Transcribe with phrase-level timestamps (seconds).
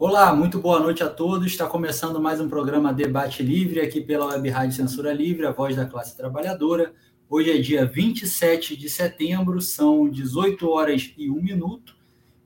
[0.00, 1.48] Olá, muito boa noite a todos.
[1.48, 5.74] Está começando mais um programa Debate Livre aqui pela Web Rádio Censura Livre, a voz
[5.74, 6.94] da classe trabalhadora.
[7.28, 11.96] Hoje é dia 27 de setembro, são 18 horas e 1 minuto.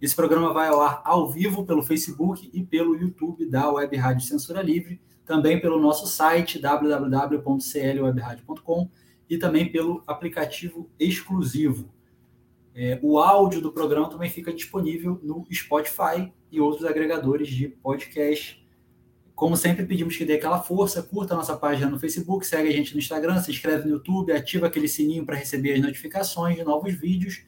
[0.01, 4.27] Esse programa vai ao ar ao vivo pelo Facebook e pelo YouTube da Web Rádio
[4.27, 8.89] Censura Livre, também pelo nosso site www.clwebradio.com
[9.29, 11.93] e também pelo aplicativo exclusivo.
[12.75, 18.63] É, o áudio do programa também fica disponível no Spotify e outros agregadores de podcast.
[19.35, 22.73] Como sempre, pedimos que dê aquela força, curta a nossa página no Facebook, segue a
[22.73, 26.65] gente no Instagram, se inscreve no YouTube, ativa aquele sininho para receber as notificações de
[26.65, 27.45] novos vídeos.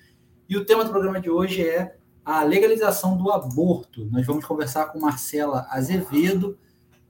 [0.48, 4.06] E o tema do programa de hoje é a legalização do aborto.
[4.10, 6.58] Nós vamos conversar com Marcela Azevedo,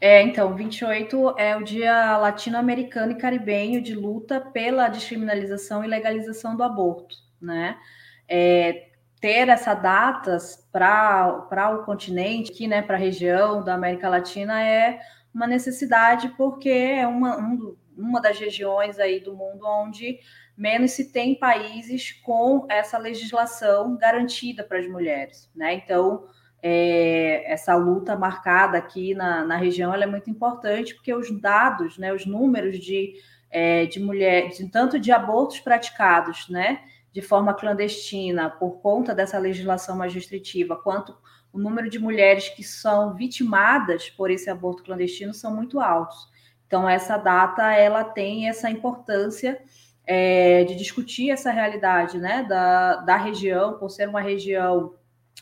[0.00, 6.56] É, então, 28 é o Dia Latino-Americano e Caribenho de luta pela descriminalização e legalização
[6.56, 7.76] do aborto, né?
[8.26, 8.89] É,
[9.20, 15.00] ter essa datas para o continente, aqui, né, para a região da América Latina, é
[15.32, 20.18] uma necessidade, porque é uma, um, uma das regiões aí do mundo onde
[20.56, 25.74] menos se tem países com essa legislação garantida para as mulheres, né?
[25.74, 26.26] Então,
[26.62, 32.12] é, essa luta marcada aqui na, na região é muito importante, porque os dados, né,
[32.12, 33.14] os números de,
[33.50, 36.80] é, de mulheres, tanto de abortos praticados, né,
[37.12, 41.16] de forma clandestina por conta dessa legislação mais restritiva, quanto
[41.52, 46.28] o número de mulheres que são vitimadas por esse aborto clandestino são muito altos.
[46.66, 49.60] Então, essa data ela tem essa importância
[50.06, 54.94] é, de discutir essa realidade né, da, da região, por ser uma região,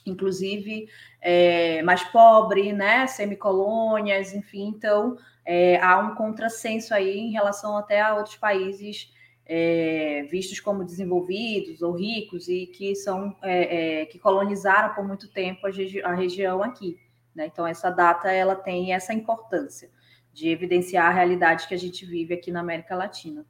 [0.06, 0.88] inclusive,
[1.20, 8.00] é, mais pobre, né, semicolônias, enfim, então é, há um contrassenso aí em relação até
[8.00, 9.12] a outros países
[9.48, 15.26] é, vistos como desenvolvidos ou ricos e que são é, é, que colonizaram por muito
[15.28, 16.98] tempo a, regi a região aqui.
[17.34, 17.46] Né?
[17.46, 19.90] Então essa data ela tem essa importância
[20.34, 23.46] de evidenciar a realidade que a gente vive aqui na América Latina.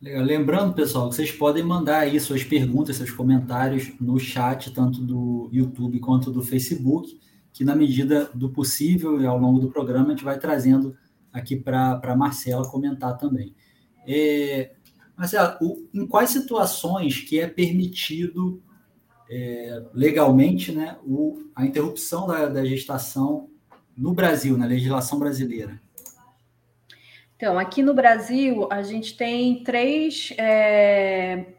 [0.00, 5.48] Lembrando, pessoal, que vocês podem mandar aí suas perguntas, seus comentários no chat, tanto do
[5.52, 7.20] YouTube quanto do Facebook,
[7.52, 10.96] que na medida do possível e ao longo do programa a gente vai trazendo
[11.32, 13.54] aqui para a Marcela comentar também.
[14.06, 14.72] É,
[15.16, 18.62] Marcela, o, em quais situações que é permitido
[19.30, 23.48] é, legalmente né, o, a interrupção da, da gestação
[23.96, 25.80] no Brasil, na legislação brasileira?
[27.36, 31.54] Então, aqui no Brasil, a gente tem três é,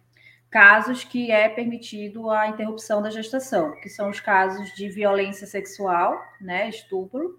[0.49, 6.17] casos que é permitido a interrupção da gestação, que são os casos de violência sexual,
[6.39, 7.37] né, estupro,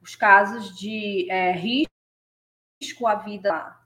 [0.00, 3.76] os casos de é, risco à vida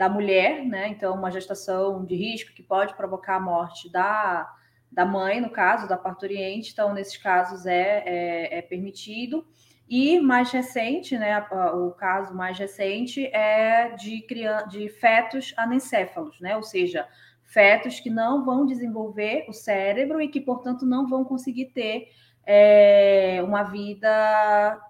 [0.00, 4.50] da mulher, né, então uma gestação de risco que pode provocar a morte da,
[4.90, 9.46] da mãe, no caso, da parturiente, então nesses casos é, é, é permitido,
[9.86, 14.26] e mais recente, né, o caso mais recente é de,
[14.70, 17.06] de fetos anencéfalos, né, ou seja,
[17.44, 22.08] fetos que não vão desenvolver o cérebro e que, portanto, não vão conseguir ter
[22.46, 24.80] é, uma vida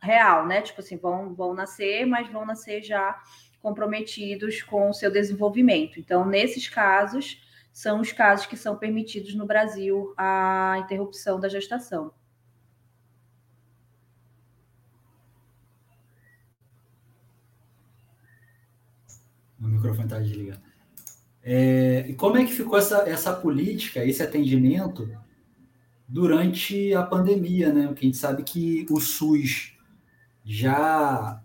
[0.00, 0.60] real, né?
[0.60, 3.18] Tipo assim, vão, vão nascer, mas vão nascer já
[3.62, 6.00] comprometidos com o seu desenvolvimento.
[6.00, 7.40] Então, nesses casos,
[7.72, 12.12] são os casos que são permitidos no Brasil a interrupção da gestação.
[19.60, 20.60] O microfone está desligado.
[21.44, 25.08] É, e como é que ficou essa, essa política, esse atendimento
[26.08, 27.86] durante a pandemia, né?
[27.86, 29.76] Porque a gente sabe que o SUS
[30.44, 31.42] já,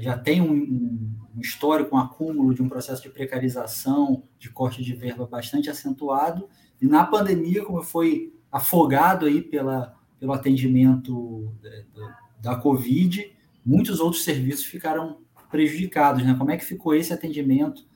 [0.00, 4.94] já tem um, um histórico, um acúmulo de um processo de precarização, de corte de
[4.94, 6.48] verba bastante acentuado,
[6.80, 11.52] e na pandemia, como foi afogado aí pela, pelo atendimento
[11.94, 15.18] da, da Covid, muitos outros serviços ficaram
[15.50, 16.34] prejudicados, né?
[16.38, 17.86] Como é que ficou esse atendimento,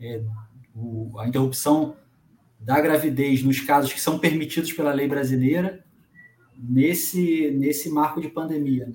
[0.00, 0.22] é,
[0.74, 1.96] o, a interrupção
[2.60, 5.84] da gravidez nos casos que são permitidos pela lei brasileira
[6.56, 8.86] nesse, nesse marco de pandemia?
[8.86, 8.94] Né?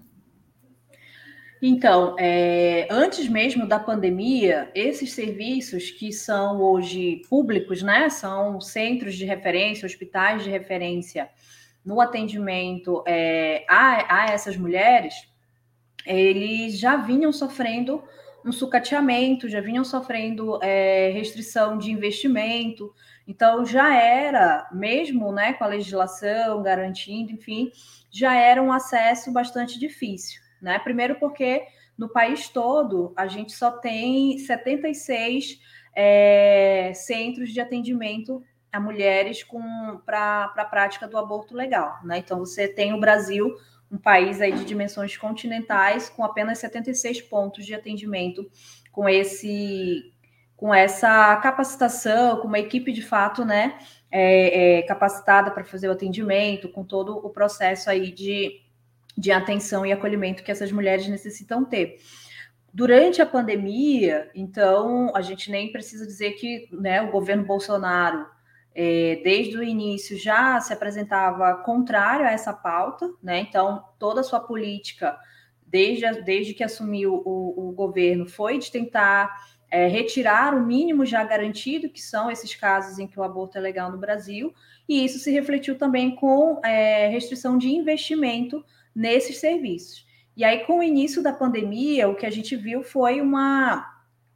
[1.65, 9.15] Então, é, antes mesmo da pandemia, esses serviços que são hoje públicos, né, são centros
[9.15, 11.29] de referência, hospitais de referência
[11.85, 15.13] no atendimento é, a, a essas mulheres,
[16.05, 18.03] eles já vinham sofrendo
[18.45, 22.93] um sucateamento, já vinham sofrendo é, restrição de investimento,
[23.25, 27.71] então já era, mesmo né, com a legislação garantindo, enfim,
[28.11, 30.42] já era um acesso bastante difícil.
[30.63, 30.79] Né?
[30.79, 31.67] Primeiro porque
[31.97, 35.59] no país todo a gente só tem 76
[35.95, 39.45] é, centros de atendimento a mulheres
[40.03, 41.99] para a prática do aborto legal.
[42.03, 42.17] Né?
[42.17, 43.53] Então você tem o Brasil
[43.91, 48.49] um país aí de dimensões continentais com apenas 76 pontos de atendimento
[48.91, 50.11] com esse
[50.55, 53.77] com essa capacitação, com uma equipe de fato, né,
[54.09, 58.61] é, é, capacitada para fazer o atendimento, com todo o processo aí de,
[59.17, 61.99] de atenção e acolhimento que essas mulheres necessitam ter.
[62.73, 68.25] Durante a pandemia, então, a gente nem precisa dizer que né, o governo Bolsonaro
[68.75, 73.39] é, desde o início já se apresentava contrário a essa pauta, né?
[73.41, 75.15] Então, toda a sua política,
[75.67, 79.31] desde, desde que assumiu o, o governo, foi de tentar
[79.69, 83.61] é, retirar o mínimo já garantido, que são esses casos em que o aborto é
[83.61, 84.53] legal no Brasil,
[84.89, 88.63] e isso se refletiu também com é, restrição de investimento
[88.95, 90.05] nesses serviços.
[90.35, 93.93] E aí, com o início da pandemia, o que a gente viu foi uma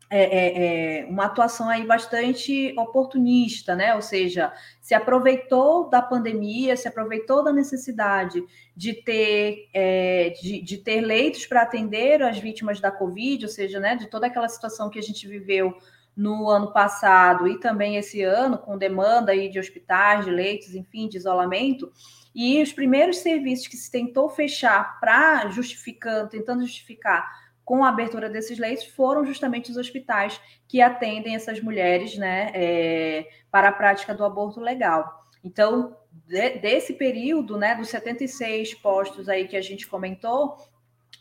[0.09, 3.93] é, é, é, uma atuação aí bastante oportunista, né?
[3.93, 8.41] Ou seja, se aproveitou da pandemia, se aproveitou da necessidade
[8.73, 13.81] de ter, é, de, de, ter leitos para atender as vítimas da Covid, ou seja,
[13.81, 15.75] né, de toda aquela situação que a gente viveu
[16.15, 21.09] no ano passado e também esse ano, com demanda aí de hospitais, de leitos, enfim,
[21.09, 21.91] de isolamento.
[22.39, 27.27] E os primeiros serviços que se tentou fechar para justificando, tentando justificar
[27.65, 33.27] com a abertura desses leitos foram justamente os hospitais que atendem essas mulheres né, é,
[33.49, 35.25] para a prática do aborto legal.
[35.43, 40.57] Então, de, desse período, né, dos 76 postos aí que a gente comentou,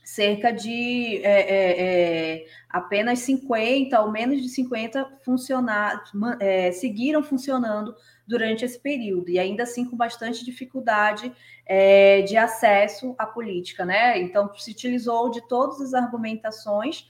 [0.05, 6.05] cerca de é, é, é apenas 50 ou menos de 50 funcionar,
[6.41, 7.95] é, seguiram funcionando
[8.27, 11.33] durante esse período, e ainda assim com bastante dificuldade
[11.65, 14.19] é, de acesso à política, né?
[14.21, 17.09] Então, se utilizou de todas as argumentações,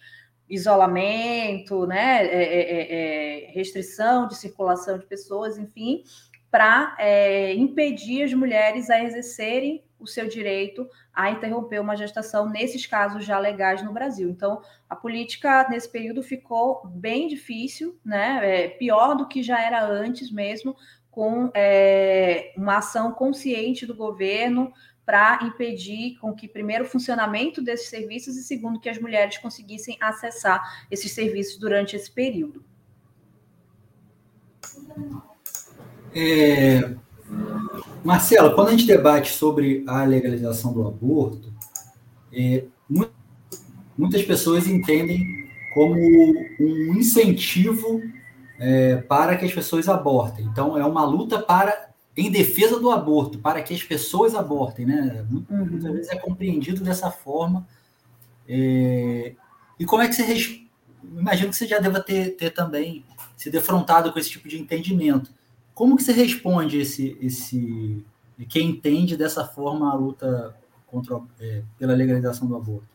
[0.48, 6.04] isolamento, né, é, é, é, é restrição de circulação de pessoas, enfim,
[6.50, 12.86] para é, impedir as mulheres a exercerem o seu direito a interromper uma gestação nesses
[12.86, 14.28] casos já legais no Brasil.
[14.28, 18.40] Então, a política nesse período ficou bem difícil, né?
[18.42, 20.76] É, pior do que já era antes mesmo,
[21.16, 24.70] com é, uma ação consciente do governo
[25.06, 29.96] para impedir com que primeiro o funcionamento desses serviços e segundo que as mulheres conseguissem
[29.98, 32.62] acessar esses serviços durante esse período.
[36.14, 36.94] É,
[38.04, 41.50] Marcela, quando a gente debate sobre a legalização do aborto,
[42.30, 42.64] é,
[43.96, 45.24] muitas pessoas entendem
[45.72, 45.94] como
[46.60, 48.02] um incentivo
[48.58, 50.44] é, para que as pessoas abortem.
[50.46, 55.26] Então, é uma luta para em defesa do aborto, para que as pessoas abortem, né?
[55.28, 55.92] Muitas uhum.
[55.92, 57.66] vezes é compreendido dessa forma.
[58.48, 59.34] É...
[59.78, 60.66] E como é que você
[61.14, 63.04] imagino que você já deva ter, ter também
[63.36, 65.30] se defrontado com esse tipo de entendimento.
[65.74, 68.04] Como que você responde esse esse
[68.48, 70.54] quem entende dessa forma a luta
[70.86, 72.88] contra é, pela legalização do aborto?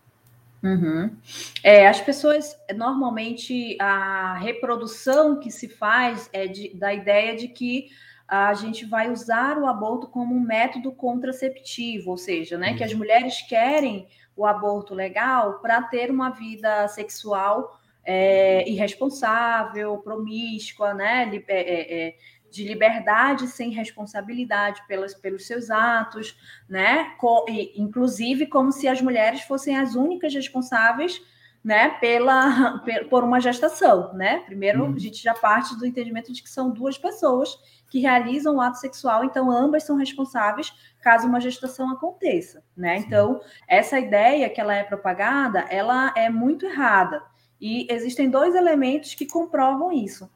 [0.63, 1.15] Uhum.
[1.63, 7.89] É, as pessoas, normalmente, a reprodução que se faz é de, da ideia de que
[8.27, 12.94] a gente vai usar o aborto como um método contraceptivo, ou seja, né, que as
[12.94, 21.60] mulheres querem o aborto legal para ter uma vida sexual é, irresponsável, promíscua, né, é,
[21.60, 22.15] é, é,
[22.51, 26.38] de liberdade sem responsabilidade pelos, pelos seus atos,
[26.70, 31.22] né, Co inclusive como se as mulheres fossem as únicas responsáveis
[31.63, 32.79] né, pela,
[33.10, 34.39] por uma gestação, né?
[34.39, 34.96] Primeiro, uhum.
[34.96, 37.55] a gente já parte do entendimento de que são duas pessoas
[37.89, 42.98] que realizam o ato sexual, então ambas são responsáveis caso uma gestação aconteça, né?
[42.98, 43.05] Sim.
[43.05, 47.22] Então, essa ideia que ela é propagada, ela é muito errada.
[47.60, 50.29] E existem dois elementos que comprovam isso.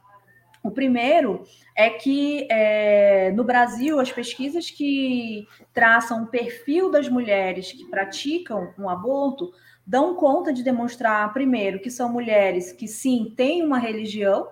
[0.66, 1.44] O primeiro
[1.76, 8.74] é que é, no Brasil, as pesquisas que traçam o perfil das mulheres que praticam
[8.76, 9.52] um aborto
[9.86, 14.48] dão conta de demonstrar, primeiro, que são mulheres que sim têm uma religião,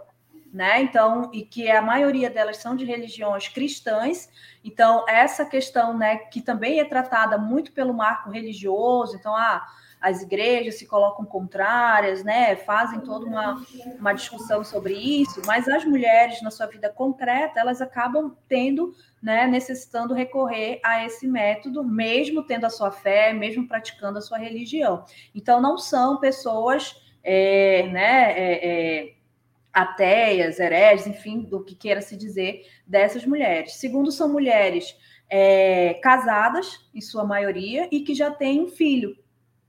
[0.52, 0.82] né?
[0.82, 4.28] Então, e que a maioria delas são de religiões cristãs.
[4.62, 9.66] Então, essa questão, né, que também é tratada muito pelo marco religioso, então, ah,
[10.04, 12.54] as igrejas se colocam contrárias, né?
[12.56, 13.64] Fazem toda uma,
[13.98, 19.46] uma discussão sobre isso, mas as mulheres, na sua vida concreta, elas acabam tendo, né,
[19.46, 25.06] necessitando recorrer a esse método, mesmo tendo a sua fé, mesmo praticando a sua religião.
[25.34, 29.14] Então, não são pessoas, é, né, é, é,
[29.72, 33.76] ateias, hereges, enfim, do que queira se dizer dessas mulheres.
[33.76, 34.94] Segundo, são mulheres
[35.30, 39.23] é, casadas, em sua maioria, e que já têm um filho.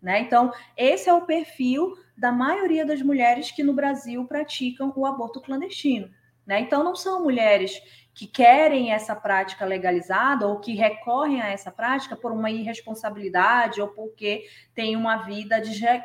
[0.06, 0.20] Né?
[0.20, 5.42] Então, esse é o perfil da maioria das mulheres que no Brasil praticam o aborto
[5.42, 6.12] clandestino.
[6.46, 6.60] Né?
[6.60, 7.82] Então, não são mulheres
[8.14, 13.88] que querem essa prática legalizada ou que recorrem a essa prática por uma irresponsabilidade ou
[13.88, 14.44] porque
[14.76, 15.60] têm uma vida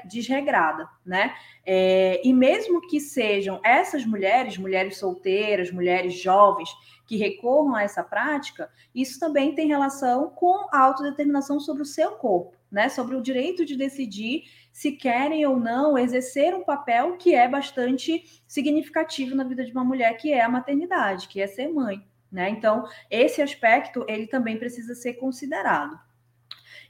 [0.06, 1.34] desregrada, né?
[1.64, 6.70] É, e mesmo que sejam essas mulheres, mulheres solteiras, mulheres jovens,
[7.06, 12.12] que recorram a essa prática, isso também tem relação com a autodeterminação sobre o seu
[12.12, 17.34] corpo né, sobre o direito de decidir se querem ou não exercer um papel que
[17.34, 21.68] é bastante significativo na vida de uma mulher, que é a maternidade, que é ser
[21.68, 22.48] mãe, né?
[22.48, 25.98] Então, esse aspecto ele também precisa ser considerado.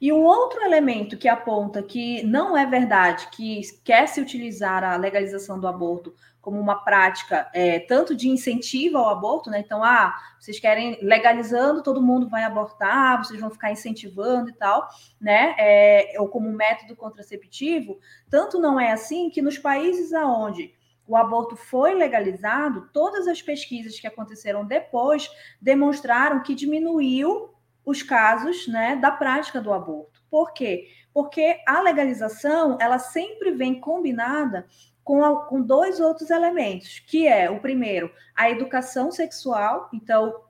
[0.01, 4.97] E um outro elemento que aponta que não é verdade que quer se utilizar a
[4.97, 9.61] legalização do aborto como uma prática é, tanto de incentivo ao aborto, né?
[9.61, 14.89] Então, ah, vocês querem legalizando, todo mundo vai abortar, vocês vão ficar incentivando e tal,
[15.21, 15.55] né?
[15.59, 20.73] É, ou como método contraceptivo, tanto não é assim que nos países aonde
[21.07, 25.29] o aborto foi legalizado, todas as pesquisas que aconteceram depois
[25.61, 27.51] demonstraram que diminuiu
[27.85, 30.23] os casos, né, da prática do aborto.
[30.31, 30.87] Por quê?
[31.13, 34.67] Porque a legalização, ela sempre vem combinada
[35.11, 39.91] com, com dois outros elementos, que é o primeiro, a educação sexual.
[39.93, 40.41] Então,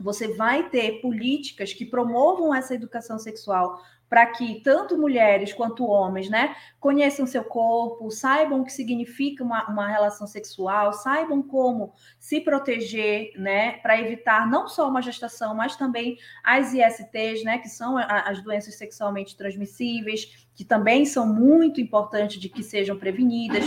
[0.00, 6.28] você vai ter políticas que promovam essa educação sexual para que tanto mulheres quanto homens,
[6.28, 12.40] né, conheçam seu corpo, saibam o que significa uma, uma relação sexual, saibam como se
[12.40, 17.96] proteger, né, para evitar não só uma gestação, mas também as ISTs, né, que são
[17.96, 23.64] as doenças sexualmente transmissíveis, que também são muito importantes de que sejam prevenidas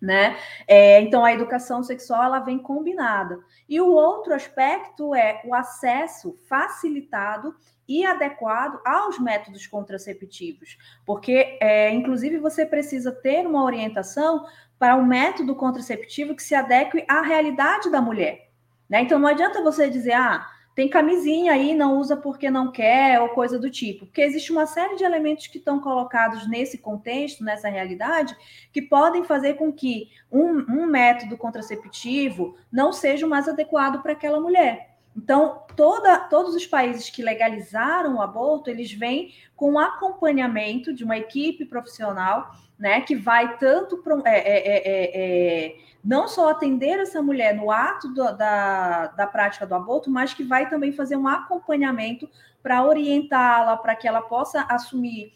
[0.00, 0.36] né?
[0.66, 3.38] É, então a educação sexual ela vem combinada.
[3.68, 7.54] E o outro aspecto é o acesso facilitado
[7.86, 14.46] e adequado aos métodos contraceptivos, porque é, inclusive você precisa ter uma orientação
[14.78, 18.50] para um método contraceptivo que se adeque à realidade da mulher.
[18.88, 19.02] Né?
[19.02, 23.28] Então não adianta você dizer, ah, tem camisinha aí, não usa porque não quer, ou
[23.28, 24.06] coisa do tipo.
[24.06, 28.36] Porque existe uma série de elementos que estão colocados nesse contexto, nessa realidade,
[28.72, 34.12] que podem fazer com que um, um método contraceptivo não seja o mais adequado para
[34.12, 34.94] aquela mulher.
[35.16, 41.16] Então, toda, todos os países que legalizaram o aborto, eles vêm com acompanhamento de uma
[41.16, 47.22] equipe profissional, né, que vai tanto é é, é, é, é, não só atender essa
[47.22, 51.26] mulher no ato do, da, da prática do aborto, mas que vai também fazer um
[51.26, 52.28] acompanhamento
[52.62, 55.32] para orientá-la, para que ela possa assumir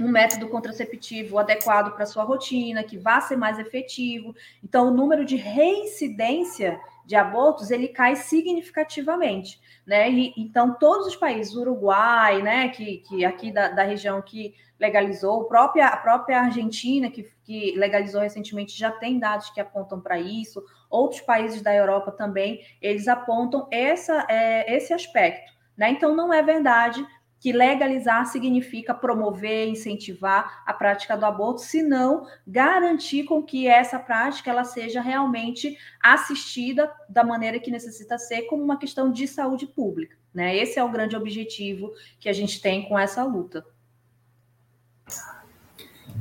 [0.00, 4.34] um método contraceptivo adequado para sua rotina, que vá ser mais efetivo.
[4.62, 10.10] Então, o número de reincidência de abortos ele cai significativamente, né?
[10.10, 15.40] E, então, todos os países, Uruguai, né, que, que aqui da, da região que legalizou,
[15.40, 20.20] a própria, a própria Argentina, que, que legalizou recentemente, já tem dados que apontam para
[20.20, 25.50] isso, outros países da Europa também, eles apontam essa, é, esse aspecto.
[25.78, 25.88] Né?
[25.92, 27.02] Então, não é verdade
[27.40, 34.50] que legalizar significa promover, incentivar a prática do aborto, senão garantir com que essa prática
[34.50, 40.16] ela seja realmente assistida da maneira que necessita ser, como uma questão de saúde pública.
[40.34, 40.56] Né?
[40.56, 43.64] Esse é o grande objetivo que a gente tem com essa luta.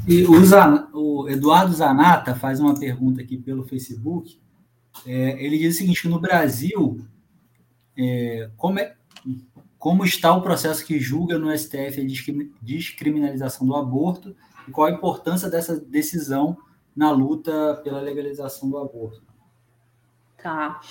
[0.08, 4.40] E o, Zan, o Eduardo Zanata faz uma pergunta aqui pelo Facebook.
[5.06, 7.06] É, ele diz o seguinte: no Brasil,
[7.98, 8.96] é, como é,
[9.78, 14.36] como está o processo que julga no STF a descriminalização do aborto
[14.68, 16.58] e qual a importância dessa decisão
[16.96, 19.22] na luta pela legalização do aborto?
[20.42, 20.82] Tá.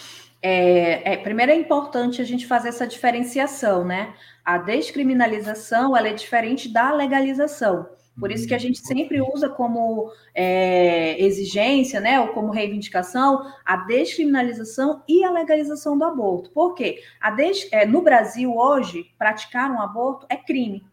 [0.40, 4.14] É, é, primeiro é importante a gente fazer essa diferenciação, né?
[4.44, 7.88] A descriminalização ela é diferente da legalização.
[8.18, 13.76] Por isso que a gente sempre usa como é, exigência, né, ou como reivindicação, a
[13.76, 16.50] descriminalização e a legalização do aborto.
[16.50, 17.02] Por quê?
[17.36, 20.84] Des, é, no Brasil, hoje, praticar um aborto é crime.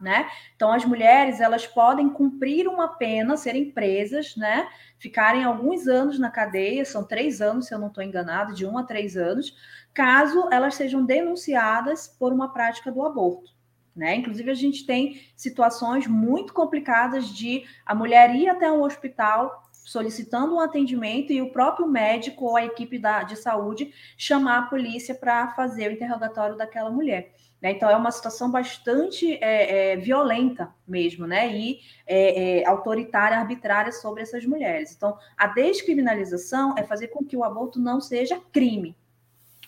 [0.00, 0.28] Né?
[0.54, 4.68] Então, as mulheres elas podem cumprir uma pena, serem presas, né?
[4.96, 8.78] ficarem alguns anos na cadeia, são três anos, se eu não estou enganado, de um
[8.78, 9.56] a três anos,
[9.92, 13.57] caso elas sejam denunciadas por uma prática do aborto.
[13.98, 14.14] Né?
[14.14, 20.54] Inclusive, a gente tem situações muito complicadas de a mulher ir até um hospital solicitando
[20.54, 25.16] um atendimento e o próprio médico ou a equipe da, de saúde chamar a polícia
[25.16, 27.34] para fazer o interrogatório daquela mulher.
[27.60, 27.72] Né?
[27.72, 31.52] Então, é uma situação bastante é, é, violenta mesmo, né?
[31.52, 34.94] E é, é autoritária, arbitrária sobre essas mulheres.
[34.94, 38.96] Então, a descriminalização é fazer com que o aborto não seja crime.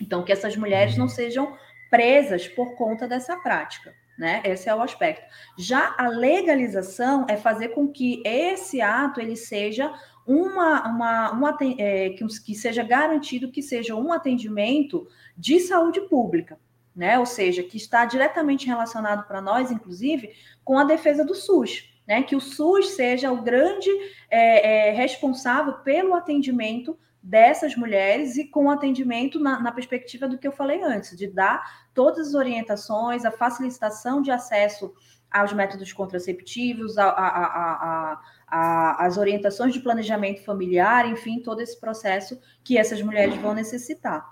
[0.01, 1.53] Então, que essas mulheres não sejam
[1.91, 4.43] presas por conta dessa prática né?
[4.45, 5.25] Esse é o aspecto.
[5.57, 9.91] Já a legalização é fazer com que esse ato ele seja
[10.27, 16.61] uma, uma, uma é, que, seja garantido que seja um atendimento de saúde pública,
[16.95, 17.19] né?
[17.19, 21.89] Ou seja, que está diretamente relacionado para nós, inclusive, com a defesa do SUS.
[22.07, 23.89] Né, que o SUS seja o grande
[24.29, 30.49] é, é, responsável pelo atendimento dessas mulheres e com atendimento na, na, perspectiva do que
[30.49, 34.93] eu falei antes, de dar todas as orientações, a facilitação de acesso
[35.31, 42.41] aos métodos contraceptivos, a, a, a, as orientações de planejamento familiar, enfim, todo esse processo
[42.65, 44.27] que essas mulheres vão necessitar.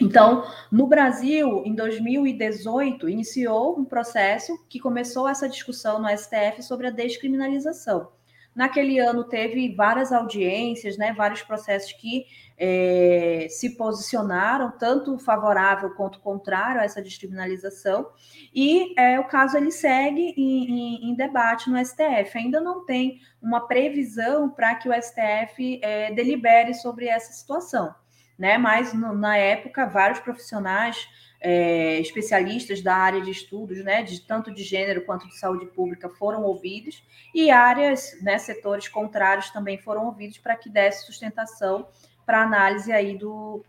[0.00, 6.88] Então, no Brasil, em 2018, iniciou um processo que começou essa discussão no STF sobre
[6.88, 8.08] a descriminalização.
[8.54, 12.24] Naquele ano teve várias audiências, né, vários processos que
[12.56, 18.08] é, se posicionaram, tanto favorável quanto contrário a essa descriminalização,
[18.54, 22.38] e é, o caso ele segue em, em, em, debate no STF.
[22.38, 27.92] Ainda não tem uma previsão para que o STF é, delibere sobre essa situação,
[28.38, 28.56] né?
[28.56, 31.08] Mas no, na época, vários profissionais
[31.46, 36.08] é, especialistas da área de estudos, né, de tanto de gênero quanto de saúde pública,
[36.08, 37.04] foram ouvidos,
[37.34, 41.86] e áreas, né, setores contrários também foram ouvidos para que desse sustentação
[42.24, 43.62] para análise aí do,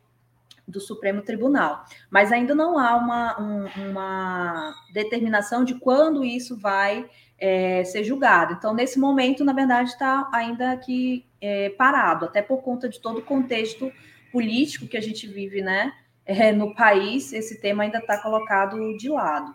[0.65, 1.83] do Supremo Tribunal.
[2.09, 8.53] Mas ainda não há uma, um, uma determinação de quando isso vai é, ser julgado.
[8.53, 13.19] Então, nesse momento, na verdade, está ainda aqui é, parado, até por conta de todo
[13.19, 13.91] o contexto
[14.31, 15.91] político que a gente vive, né?
[16.25, 19.51] É, no país, esse tema ainda está colocado de lado.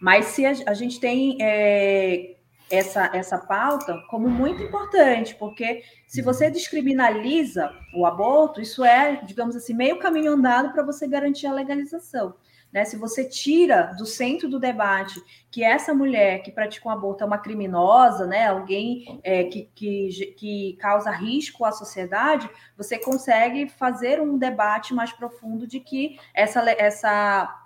[0.00, 2.36] Mas se a, a gente tem é,
[2.70, 9.56] essa, essa pauta como muito importante, porque se você descriminaliza o aborto, isso é, digamos
[9.56, 12.34] assim, meio caminho andado para você garantir a legalização.
[12.72, 12.84] Né?
[12.84, 17.26] Se você tira do centro do debate que essa mulher que pratica um aborto é
[17.26, 18.46] uma criminosa, né?
[18.46, 25.12] alguém é, que, que, que causa risco à sociedade, você consegue fazer um debate mais
[25.12, 27.56] profundo de que essa, essa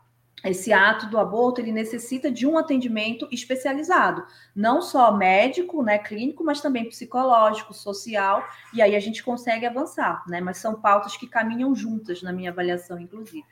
[0.44, 6.44] esse ato do aborto ele necessita de um atendimento especializado, não só médico, né, clínico,
[6.44, 10.42] mas também psicológico, social, e aí a gente consegue avançar, né?
[10.42, 13.44] Mas são pautas que caminham juntas na minha avaliação, inclusive.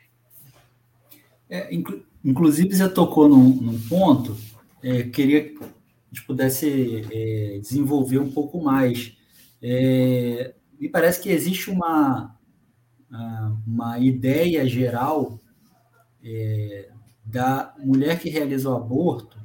[1.52, 4.34] É, inclu inclusive, você tocou num, num ponto,
[4.82, 5.66] é, queria que a
[6.10, 9.18] gente pudesse é, desenvolver um pouco mais.
[9.60, 12.34] É, me parece que existe uma,
[13.66, 15.38] uma ideia geral
[16.24, 16.88] é,
[17.24, 19.36] da mulher que realiza o aborto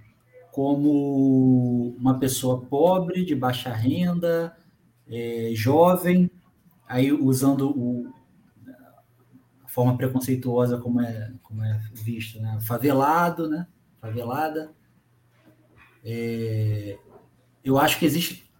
[0.51, 4.55] como uma pessoa pobre, de baixa renda,
[5.09, 6.31] é, jovem,
[6.87, 8.13] aí usando o,
[9.77, 12.57] forma preconceituosa como é, como é visto, né?
[12.61, 13.67] favelado, né?
[14.01, 14.71] favelada.
[16.03, 16.97] É,
[17.63, 18.51] eu acho que existe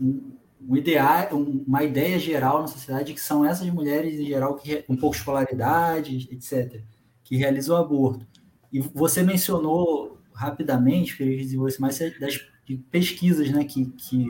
[0.00, 0.30] um,
[0.62, 1.28] um ideal,
[1.66, 6.28] uma ideia geral na sociedade que são essas mulheres em geral que com pouca escolaridade,
[6.30, 6.80] etc,
[7.24, 8.24] que realizam o aborto.
[8.72, 12.48] E você mencionou rapidamente, queria desenvolver mais das
[12.92, 14.28] pesquisas, né, que, que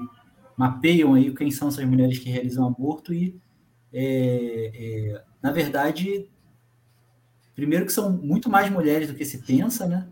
[0.56, 3.38] mapeiam aí quem são essas mulheres que realizam aborto e
[3.92, 6.28] é, é, na verdade
[7.54, 10.08] primeiro que são muito mais mulheres do que se pensa, né?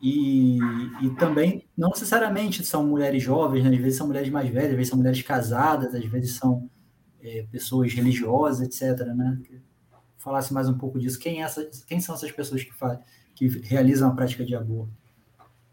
[0.00, 0.58] E,
[1.02, 3.70] e também, não necessariamente são mulheres jovens, né?
[3.70, 6.70] às vezes são mulheres mais velhas, às vezes são mulheres casadas, às vezes são
[7.20, 9.04] é, pessoas religiosas, etc.
[9.08, 9.40] Né?
[10.16, 11.18] Falasse mais um pouco disso.
[11.18, 13.00] Quem, é essa, quem são essas pessoas que, faz,
[13.34, 14.92] que realizam a prática de aborto?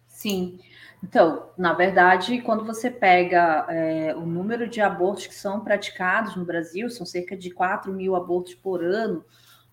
[0.08, 0.58] Sim.
[1.04, 6.46] Então, na verdade, quando você pega é, o número de abortos que são praticados no
[6.46, 9.24] Brasil, são cerca de 4 mil abortos por ano,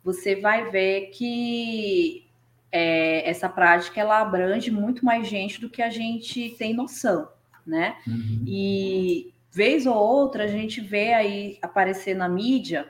[0.05, 2.27] você vai ver que
[2.71, 7.29] é, essa prática ela abrange muito mais gente do que a gente tem noção,
[7.67, 7.97] né?
[8.07, 8.45] Uhum.
[8.47, 12.89] E vez ou outra a gente vê aí aparecer na mídia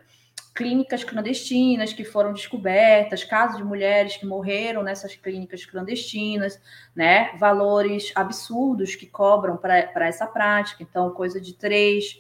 [0.55, 6.61] clínicas clandestinas que foram descobertas, casos de mulheres que morreram nessas clínicas clandestinas,
[6.95, 7.35] né?
[7.39, 12.19] Valores absurdos que cobram para essa prática, então coisa de três,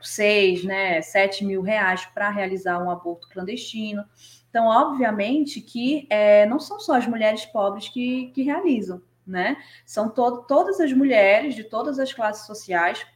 [0.00, 4.04] seis, né, sete mil reais para realizar um aborto clandestino.
[4.48, 9.56] Então, obviamente que é, não são só as mulheres pobres que, que realizam, né?
[9.84, 13.06] São to todas as mulheres de todas as classes sociais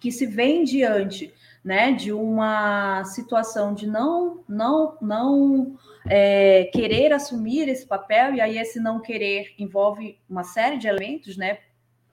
[0.00, 1.32] que se veem diante
[1.64, 8.58] né, de uma situação de não não não é, querer assumir esse papel e aí
[8.58, 11.60] esse não querer envolve uma série de elementos, né,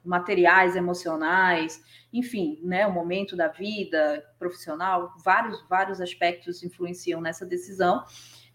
[0.03, 1.81] materiais, emocionais,
[2.13, 8.03] enfim, né, o momento da vida profissional, vários vários aspectos influenciam nessa decisão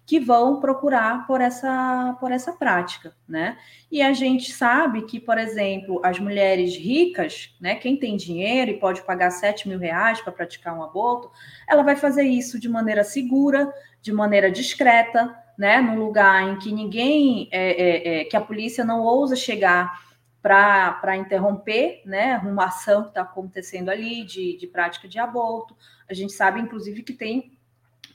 [0.07, 3.57] que vão procurar por essa, por essa prática, né?
[3.91, 8.79] E a gente sabe que, por exemplo, as mulheres ricas, né, quem tem dinheiro e
[8.79, 11.31] pode pagar 7 mil reais para praticar um aborto,
[11.67, 16.71] ela vai fazer isso de maneira segura, de maneira discreta, né, num lugar em que
[16.71, 20.05] ninguém, é, é, é, que a polícia não ousa chegar
[20.43, 25.75] para interromper né, uma ação que está acontecendo ali de, de prática de aborto.
[26.07, 27.57] A gente sabe, inclusive, que tem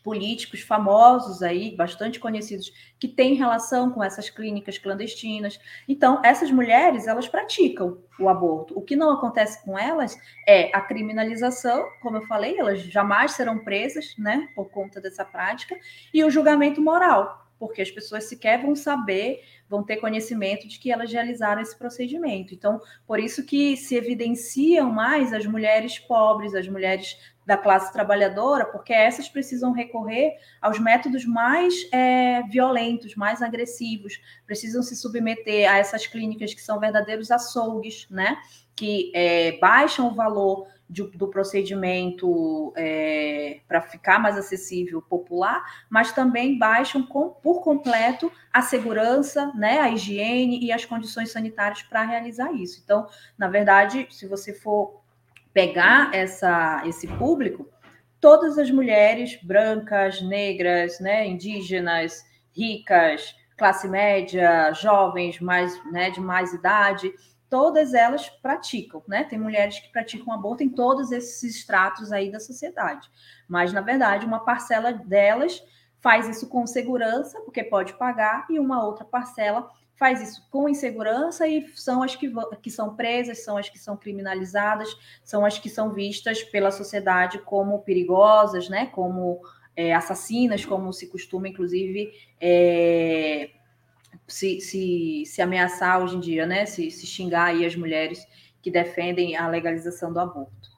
[0.03, 5.59] políticos famosos aí, bastante conhecidos, que têm relação com essas clínicas clandestinas.
[5.87, 8.77] Então, essas mulheres, elas praticam o aborto.
[8.77, 13.59] O que não acontece com elas é a criminalização, como eu falei, elas jamais serão
[13.59, 15.77] presas, né, por conta dessa prática,
[16.13, 20.91] e o julgamento moral, porque as pessoas sequer vão saber, vão ter conhecimento de que
[20.91, 22.53] elas realizaram esse procedimento.
[22.53, 28.65] Então, por isso que se evidenciam mais as mulheres pobres, as mulheres da classe trabalhadora,
[28.65, 35.77] porque essas precisam recorrer aos métodos mais é, violentos, mais agressivos, precisam se submeter a
[35.77, 38.37] essas clínicas que são verdadeiros açougues, né?
[38.75, 46.11] Que é, baixam o valor de, do procedimento é, para ficar mais acessível, popular, mas
[46.11, 52.03] também baixam com, por completo a segurança, né, a higiene e as condições sanitárias para
[52.03, 52.81] realizar isso.
[52.83, 54.99] Então, na verdade, se você for
[55.53, 57.67] pegar essa, esse público,
[58.19, 66.53] todas as mulheres brancas, negras, né, indígenas, ricas, classe média, jovens, mais, né, de mais
[66.53, 67.13] idade,
[67.49, 69.23] todas elas praticam, né?
[69.23, 73.09] Tem mulheres que praticam aborto em todos esses estratos aí da sociedade.
[73.47, 75.63] Mas, na verdade, uma parcela delas
[75.99, 81.45] faz isso com segurança, porque pode pagar, e uma outra parcela faz isso com insegurança
[81.45, 82.31] e são as que,
[82.61, 87.39] que são presas, são as que são criminalizadas, são as que são vistas pela sociedade
[87.39, 88.85] como perigosas, né?
[88.85, 89.41] Como
[89.75, 93.49] é, assassinas, como se costuma, inclusive, é,
[94.29, 96.65] se, se, se ameaçar hoje em dia, né?
[96.65, 98.25] Se, se xingar aí as mulheres
[98.61, 100.69] que defendem a legalização do aborto.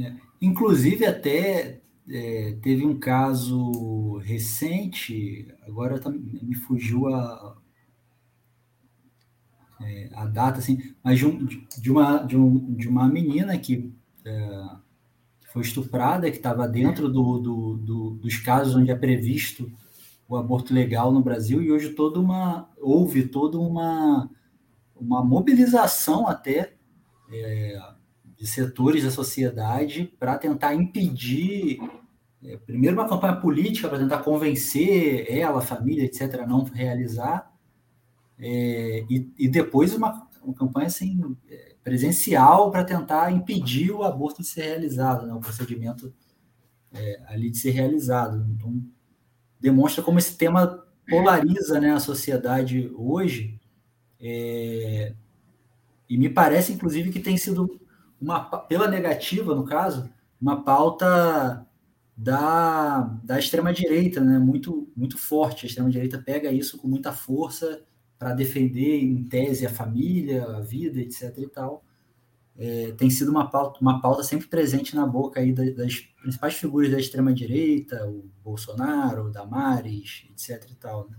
[0.00, 0.14] É.
[0.40, 7.56] Inclusive, até é, teve um caso recente, agora tá, me fugiu a,
[9.80, 13.92] é, a data, assim, mas de, um, de, uma, de, um, de uma menina que,
[14.24, 14.68] é,
[15.52, 19.70] foi estuprada, que estava dentro do, do, do, dos casos onde é previsto
[20.28, 24.30] o aborto legal no Brasil, e hoje toda uma, houve toda uma,
[24.94, 26.74] uma mobilização até
[27.32, 27.80] é,
[28.36, 31.78] de setores da sociedade para tentar impedir,
[32.44, 37.50] é, primeiro, uma campanha política para tentar convencer ela, a família, etc., a não realizar,
[38.38, 44.42] é, e, e, depois uma, uma campanha assim, é, presencial para tentar impedir o aborto
[44.42, 46.12] de ser realizado, né, o procedimento
[46.92, 48.46] é, ali de ser realizado.
[48.54, 48.80] Então,
[49.60, 53.58] demonstra como esse tema polariza né, a sociedade hoje,
[54.20, 55.14] é,
[56.08, 57.80] e me parece, inclusive, que tem sido,
[58.20, 60.08] uma, pela negativa, no caso,
[60.40, 61.66] uma pauta
[62.16, 65.64] da, da extrema-direita, né, muito, muito forte.
[65.64, 67.82] A extrema-direita pega isso com muita força
[68.18, 71.38] para defender, em tese, a família, a vida, etc.
[71.38, 71.84] e tal
[72.58, 76.54] é, tem sido uma pauta, uma pauta sempre presente na boca aí das, das principais
[76.54, 80.68] figuras da extrema-direita, o Bolsonaro, o Damares, etc.
[80.68, 81.08] e tal.
[81.08, 81.16] Né?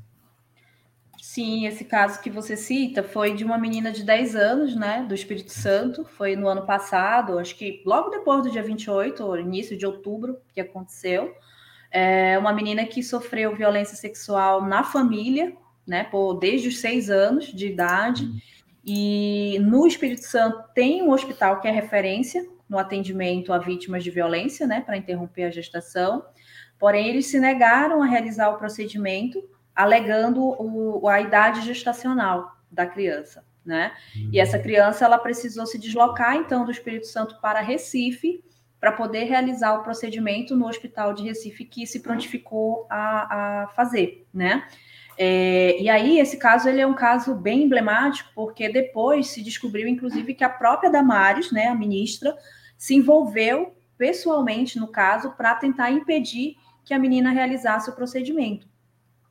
[1.22, 5.16] Sim, esse caso que você cita foi de uma menina de 10 anos, né, do
[5.16, 9.86] Espírito Santo, foi no ano passado, acho que logo depois do dia 28, início de
[9.86, 11.34] outubro, que aconteceu.
[11.90, 15.56] É uma menina que sofreu violência sexual na família,
[15.88, 18.26] né, por, desde os seis anos de idade.
[18.26, 18.59] Hum
[18.92, 24.10] e no Espírito Santo tem um hospital que é referência no atendimento a vítimas de
[24.10, 26.26] violência, né, para interromper a gestação.
[26.80, 33.46] Porém, eles se negaram a realizar o procedimento, alegando o, a idade gestacional da criança,
[33.64, 33.92] né?
[34.16, 34.30] Uhum.
[34.34, 38.44] E essa criança ela precisou se deslocar então do Espírito Santo para Recife
[38.80, 44.26] para poder realizar o procedimento no hospital de Recife que se prontificou a, a fazer,
[44.34, 44.68] né?
[45.22, 49.86] É, e aí, esse caso ele é um caso bem emblemático, porque depois se descobriu,
[49.86, 52.38] inclusive, que a própria Damares, né, a ministra,
[52.78, 56.56] se envolveu pessoalmente no caso para tentar impedir
[56.86, 58.66] que a menina realizasse o procedimento.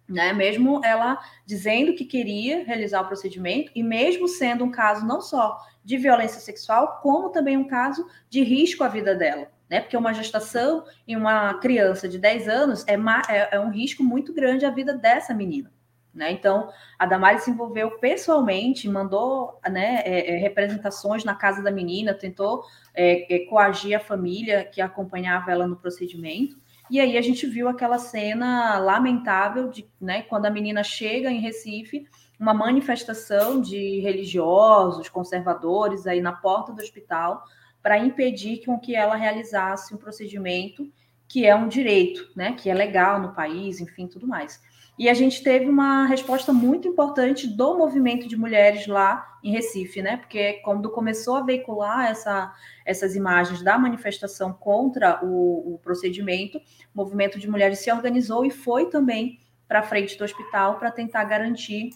[0.06, 0.34] Né?
[0.34, 5.58] Mesmo ela dizendo que queria realizar o procedimento, e mesmo sendo um caso não só
[5.82, 9.50] de violência sexual, como também um caso de risco à vida dela.
[9.70, 9.80] Né?
[9.80, 14.34] Porque uma gestação em uma criança de 10 anos é, é, é um risco muito
[14.34, 15.77] grande à vida dessa menina.
[16.18, 16.32] Né?
[16.32, 22.12] Então, a Damares se envolveu pessoalmente, mandou né, é, é, representações na casa da menina,
[22.12, 26.58] tentou é, é, coagir a família que acompanhava ela no procedimento.
[26.90, 31.38] E aí a gente viu aquela cena lamentável de né, quando a menina chega em
[31.38, 37.44] Recife, uma manifestação de religiosos, conservadores aí na porta do hospital
[37.80, 40.90] para impedir com que ela realizasse um procedimento
[41.28, 44.60] que é um direito, né, que é legal no país, enfim, tudo mais.
[44.98, 50.02] E a gente teve uma resposta muito importante do movimento de mulheres lá em Recife,
[50.02, 50.16] né?
[50.16, 52.52] Porque quando começou a veicular essa,
[52.84, 56.62] essas imagens da manifestação contra o, o procedimento, o
[56.96, 61.90] movimento de mulheres se organizou e foi também para frente do hospital para tentar garantir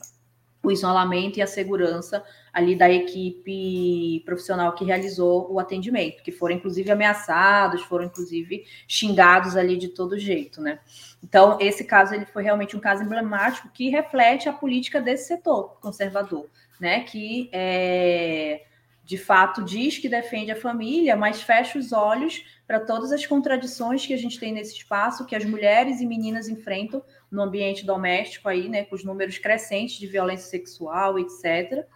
[0.62, 6.56] o isolamento e a segurança ali da equipe profissional que realizou o atendimento, que foram
[6.56, 10.78] inclusive ameaçados, foram inclusive xingados ali de todo jeito, né?
[11.24, 15.78] Então, esse caso ele foi realmente um caso emblemático que reflete a política desse setor
[15.80, 16.46] conservador,
[16.78, 17.00] né?
[17.00, 18.64] Que é,
[19.02, 24.04] de fato diz que defende a família, mas fecha os olhos para todas as contradições
[24.04, 28.46] que a gente tem nesse espaço, que as mulheres e meninas enfrentam no ambiente doméstico
[28.46, 28.84] aí, né?
[28.84, 31.86] Com os números crescentes de violência sexual, etc.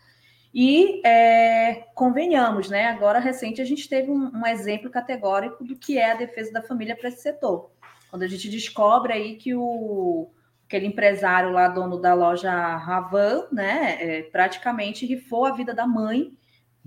[0.58, 2.86] E é, convenhamos, né?
[2.86, 6.62] Agora recente a gente teve um, um exemplo categórico do que é a defesa da
[6.62, 7.70] família para esse setor
[8.16, 10.30] quando a gente descobre aí que o
[10.66, 16.36] aquele empresário lá, dono da loja Ravan, né, é, praticamente rifou a vida da mãe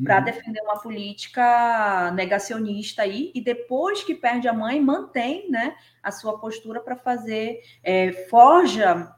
[0.03, 0.23] para uhum.
[0.25, 6.37] defender uma política negacionista aí, e depois que perde a mãe, mantém né, a sua
[6.39, 9.09] postura para fazer, é, forja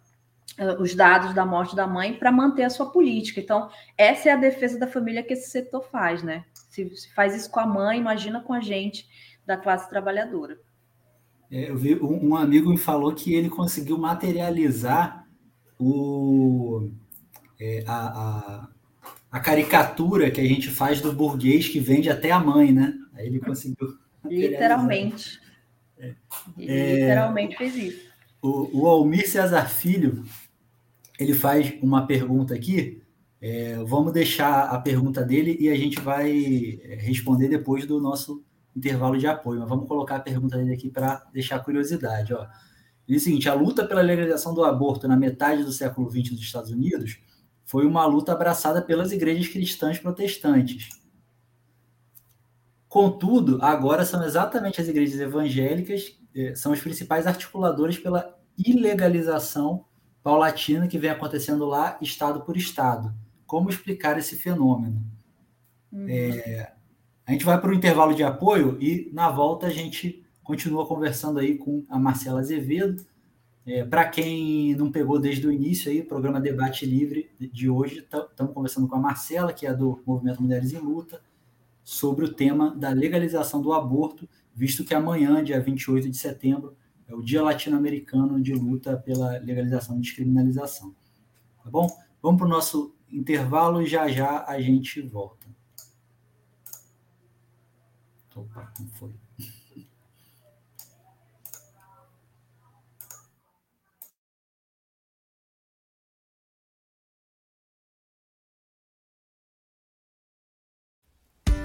[0.80, 3.40] os dados da morte da mãe para manter a sua política.
[3.40, 6.46] Então, essa é a defesa da família que esse setor faz, né?
[6.54, 9.08] Se, se faz isso com a mãe, imagina com a gente
[9.46, 10.60] da classe trabalhadora.
[11.50, 15.28] É, eu vi um, um, amigo me falou que ele conseguiu materializar
[15.78, 16.90] o,
[17.60, 18.68] é, a, a,
[19.32, 22.94] a, caricatura que a gente faz do burguês que vende até a mãe, né?
[23.14, 23.98] Aí ele conseguiu.
[24.24, 25.42] Literalmente.
[25.98, 26.14] É,
[26.58, 28.11] Literalmente fez isso.
[28.41, 30.23] O, o Almir Cesar Filho,
[31.19, 33.01] ele faz uma pergunta aqui.
[33.39, 38.43] É, vamos deixar a pergunta dele e a gente vai é, responder depois do nosso
[38.75, 39.60] intervalo de apoio.
[39.60, 42.34] Mas vamos colocar a pergunta dele aqui para deixar curiosidade.
[42.34, 42.41] Ó.
[42.41, 42.49] Ele
[43.08, 46.41] diz o seguinte: a luta pela legalização do aborto na metade do século XX nos
[46.41, 47.19] Estados Unidos
[47.65, 50.89] foi uma luta abraçada pelas igrejas cristãs protestantes.
[52.88, 56.20] Contudo, agora são exatamente as igrejas evangélicas
[56.56, 59.86] são os principais articuladores pela ilegalização
[60.24, 63.13] paulatina que vem acontecendo lá, estado por estado.
[63.46, 65.04] Como explicar esse fenômeno?
[65.91, 66.06] Uhum.
[66.08, 66.72] É,
[67.26, 71.39] a gente vai para o intervalo de apoio e na volta a gente continua conversando
[71.39, 73.06] aí com a Marcela Azevedo
[73.65, 78.00] É, Para quem não pegou desde o início, aí, o programa Debate Livre de hoje,
[78.00, 81.22] estamos conversando com a Marcela, que é do Movimento Mulheres em Luta,
[81.84, 84.28] sobre o tema da legalização do aborto,
[84.62, 89.97] visto que amanhã, dia 28 de setembro, é o Dia Latino-Americano de Luta pela Legalização
[89.97, 90.95] e Descriminalização.
[91.63, 91.88] Tá bom?
[92.21, 95.47] Vamos para o nosso intervalo e já já a gente volta.
[98.36, 99.15] Opa, não foi.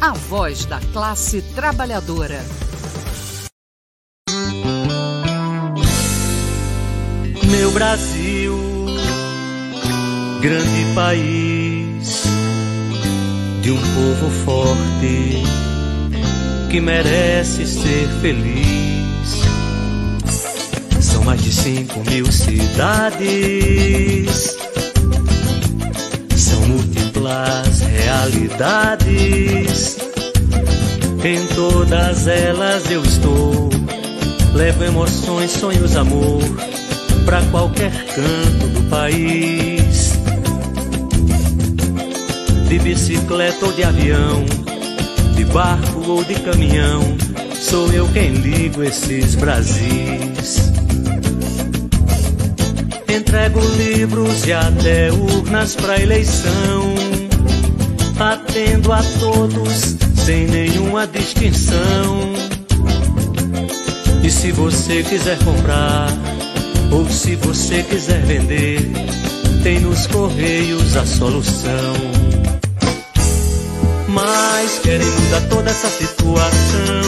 [0.00, 2.40] a voz da classe trabalhadora.
[7.50, 8.56] Meu Brasil,
[10.40, 12.22] grande país
[13.62, 15.42] de um povo forte
[16.70, 19.42] que merece ser feliz.
[21.00, 23.48] São mais de cinco mil cidades
[27.28, 29.98] múltiplas realidades.
[31.24, 33.68] Em todas elas eu estou.
[34.54, 36.42] Levo emoções, sonhos, amor
[37.24, 40.12] para qualquer canto do país.
[42.68, 44.44] De bicicleta ou de avião,
[45.34, 47.02] de barco ou de caminhão,
[47.54, 50.72] sou eu quem ligo esses Brasis.
[53.08, 57.17] Entrego livros e até urnas para eleição.
[58.18, 62.32] Atendo a todos sem nenhuma distinção.
[64.22, 66.08] E se você quiser comprar,
[66.90, 68.90] ou se você quiser vender,
[69.62, 71.94] tem nos correios a solução.
[74.08, 77.02] Mas querem mudar toda essa situação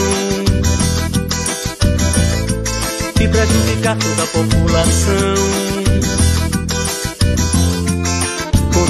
[3.21, 5.70] e prejudicar toda a população.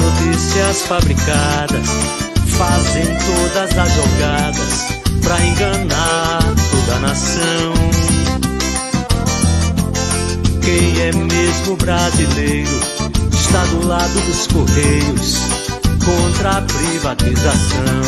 [0.00, 1.88] Notícias fabricadas
[2.56, 7.72] fazem todas as jogadas pra enganar toda a nação.
[10.62, 12.80] Quem é mesmo brasileiro
[13.32, 15.38] está do lado dos correios
[16.04, 18.02] contra a privatização.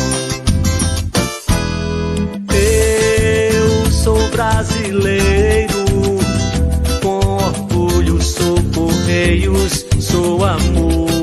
[2.53, 5.85] Eu sou brasileiro,
[7.01, 11.14] com orgulho sou correios, sou amor.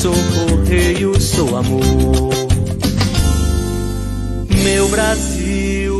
[0.00, 2.30] Sou correio, sou amor.
[4.64, 5.99] Meu Brasil.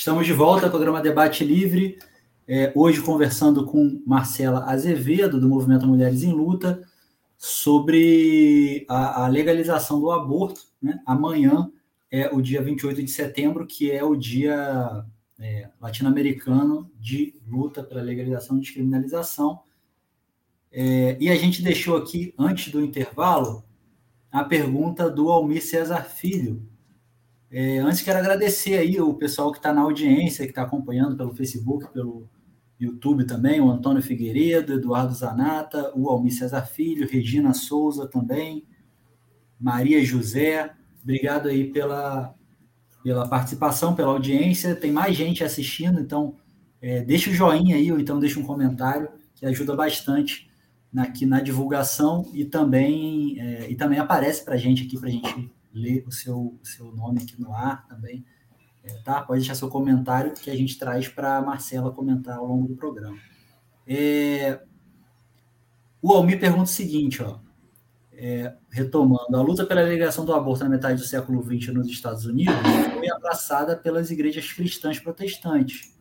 [0.00, 1.98] Estamos de volta ao programa Debate Livre,
[2.48, 6.82] é, hoje conversando com Marcela Azevedo, do Movimento Mulheres em Luta,
[7.36, 10.62] sobre a, a legalização do aborto.
[10.80, 10.98] Né?
[11.04, 11.70] Amanhã
[12.10, 15.04] é o dia 28 de setembro, que é o dia
[15.38, 19.60] é, latino-americano de luta pela legalização e descriminalização.
[20.72, 23.62] É, e a gente deixou aqui, antes do intervalo,
[24.32, 26.66] a pergunta do Almir César Filho,
[27.52, 31.34] é, antes quero agradecer aí o pessoal que está na audiência, que está acompanhando pelo
[31.34, 32.28] Facebook, pelo
[32.78, 38.64] YouTube também, o Antônio Figueiredo, Eduardo Zanata, o Almir Cesar Filho, Regina Souza também,
[39.58, 40.70] Maria José,
[41.02, 42.34] obrigado aí pela,
[43.02, 46.36] pela participação, pela audiência, tem mais gente assistindo, então
[46.80, 50.48] é, deixa o joinha aí, ou então deixa um comentário, que ajuda bastante
[50.96, 55.12] aqui na divulgação e também, é, e também aparece para a gente aqui, para a
[55.12, 58.24] gente ler o seu, seu nome aqui no ar também.
[58.82, 59.22] É, tá?
[59.22, 62.74] Pode deixar seu comentário que a gente traz para a Marcela comentar ao longo do
[62.74, 63.18] programa.
[63.86, 64.60] É,
[66.00, 67.40] o Almir pergunta o seguinte, ó,
[68.12, 72.24] é, retomando, a luta pela legação do aborto na metade do século XX nos Estados
[72.26, 72.54] Unidos
[72.94, 75.98] foi abraçada pelas igrejas cristãs protestantes.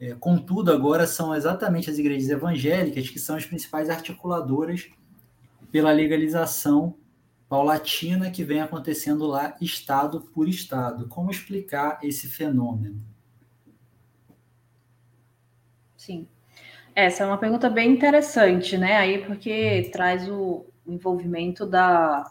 [0.00, 4.88] É, contudo, agora são exatamente as igrejas evangélicas que são as principais articuladoras
[5.72, 6.96] pela legalização
[7.48, 11.08] paulatina que vem acontecendo lá, estado por estado.
[11.08, 13.02] Como explicar esse fenômeno?
[15.96, 16.28] Sim.
[16.94, 18.96] Essa é uma pergunta bem interessante, né?
[18.96, 22.24] Aí, porque traz o envolvimento da,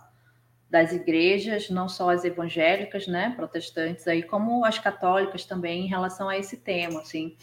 [0.70, 6.28] das igrejas, não só as evangélicas, né, protestantes, aí, como as católicas também, em relação
[6.28, 7.36] a esse tema, assim.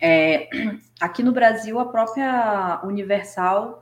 [0.00, 0.48] É,
[1.00, 3.81] aqui no Brasil, a própria Universal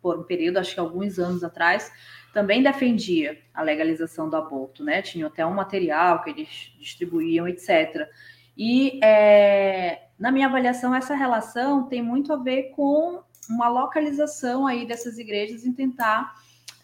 [0.00, 1.90] por um período, acho que alguns anos atrás,
[2.32, 5.02] também defendia a legalização do aborto, né?
[5.02, 8.08] Tinha até um material que eles distribuíam, etc.
[8.56, 14.86] E é, na minha avaliação, essa relação tem muito a ver com uma localização aí
[14.86, 16.34] dessas igrejas em tentar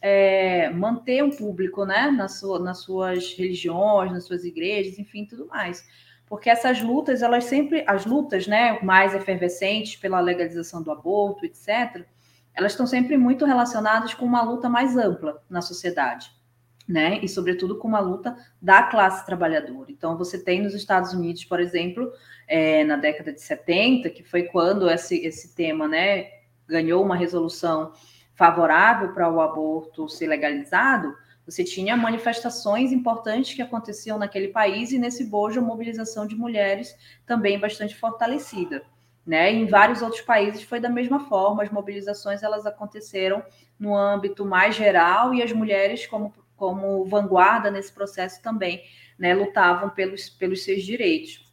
[0.02, 5.46] é, manter um público, né, na sua, nas suas religiões, nas suas igrejas, enfim, tudo
[5.46, 5.84] mais
[6.28, 12.04] porque essas lutas, elas sempre, as lutas, né, mais efervescentes pela legalização do aborto, etc.,
[12.54, 16.30] elas estão sempre muito relacionadas com uma luta mais ampla na sociedade,
[16.86, 19.90] né, e sobretudo com uma luta da classe trabalhadora.
[19.90, 22.12] Então, você tem nos Estados Unidos, por exemplo,
[22.46, 26.26] é, na década de 70, que foi quando esse, esse tema, né,
[26.66, 27.92] ganhou uma resolução
[28.34, 31.14] favorável para o aborto ser legalizado,
[31.48, 36.94] você tinha manifestações importantes que aconteciam naquele país e nesse bojo a mobilização de mulheres
[37.24, 38.82] também bastante fortalecida.
[39.26, 39.50] Né?
[39.50, 43.42] Em vários outros países foi da mesma forma, as mobilizações elas aconteceram
[43.80, 48.82] no âmbito mais geral e as mulheres como, como vanguarda nesse processo também
[49.18, 51.50] né, lutavam pelos, pelos seus direitos.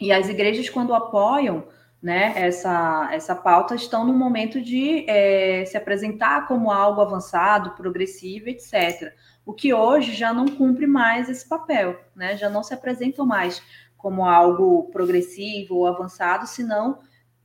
[0.00, 1.68] E as igrejas, quando apoiam
[2.06, 8.48] né, essa, essa pauta, estão no momento de é, se apresentar como algo avançado, progressivo,
[8.48, 9.12] etc.
[9.44, 12.36] O que hoje já não cumpre mais esse papel, né?
[12.36, 13.60] já não se apresentam mais
[13.96, 17.00] como algo progressivo ou avançado, senão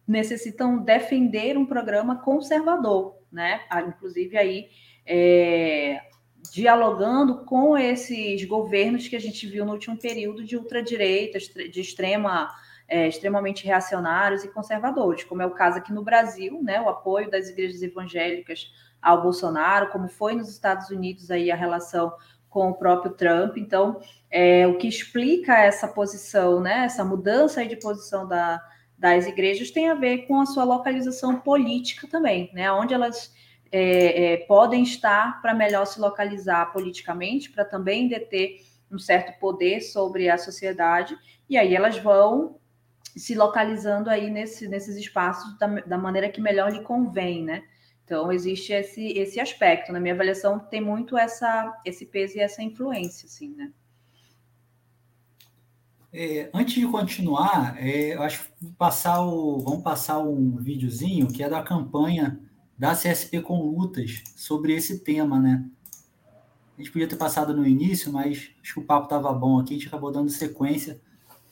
[0.07, 3.61] necessitam defender um programa conservador, né?
[3.87, 4.69] Inclusive aí
[5.07, 6.01] é,
[6.53, 12.47] dialogando com esses governos que a gente viu no último período de ultradireita, de extrema
[12.91, 17.31] é, extremamente reacionários e conservadores, como é o caso aqui no Brasil, né, o apoio
[17.31, 18.69] das igrejas evangélicas
[19.01, 22.11] ao Bolsonaro, como foi nos Estados Unidos aí a relação
[22.49, 23.55] com o próprio Trump.
[23.55, 28.61] Então, é, o que explica essa posição, né, essa mudança de posição da,
[28.97, 33.33] das igrejas tem a ver com a sua localização política também, né, onde elas
[33.71, 38.57] é, é, podem estar para melhor se localizar politicamente, para também deter
[38.91, 41.17] um certo poder sobre a sociedade,
[41.49, 42.59] e aí elas vão
[43.19, 47.63] se localizando aí nesse, nesses espaços da, da maneira que melhor lhe convém, né?
[48.05, 49.93] Então, existe esse, esse aspecto.
[49.93, 53.71] Na minha avaliação, tem muito essa, esse peso e essa influência, assim, né?
[56.13, 61.63] É, antes de continuar, é, acho passar o, vamos passar um videozinho que é da
[61.63, 62.37] campanha
[62.77, 65.65] da CSP com lutas sobre esse tema, né?
[66.77, 69.75] A gente podia ter passado no início, mas acho que o papo estava bom aqui,
[69.75, 70.99] a gente acabou dando sequência.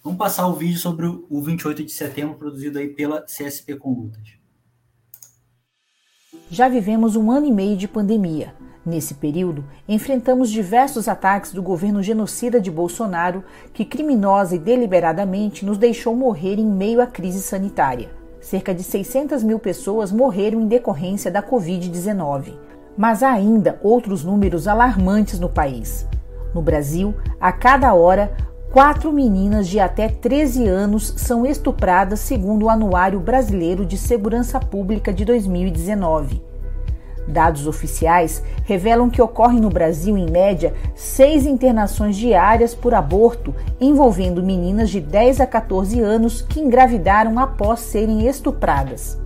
[0.02, 4.39] Vamos passar o vídeo sobre o 28 de setembro, produzido aí pela CSP com lutas.
[6.50, 8.56] Já vivemos um ano e meio de pandemia.
[8.86, 13.43] Nesse período, enfrentamos diversos ataques do governo genocida de Bolsonaro,
[13.74, 18.10] que criminosa e deliberadamente nos deixou morrer em meio à crise sanitária.
[18.39, 22.54] Cerca de 600 mil pessoas morreram em decorrência da Covid-19.
[22.97, 26.08] Mas há ainda outros números alarmantes no país.
[26.56, 28.36] No Brasil, a cada hora,
[28.72, 35.11] quatro meninas de até 13 anos são estupradas, segundo o Anuário Brasileiro de Segurança Pública
[35.11, 36.41] de 2019.
[37.28, 44.43] Dados oficiais revelam que ocorrem no Brasil, em média, seis internações diárias por aborto envolvendo
[44.43, 49.17] meninas de 10 a 14 anos que engravidaram após serem estupradas.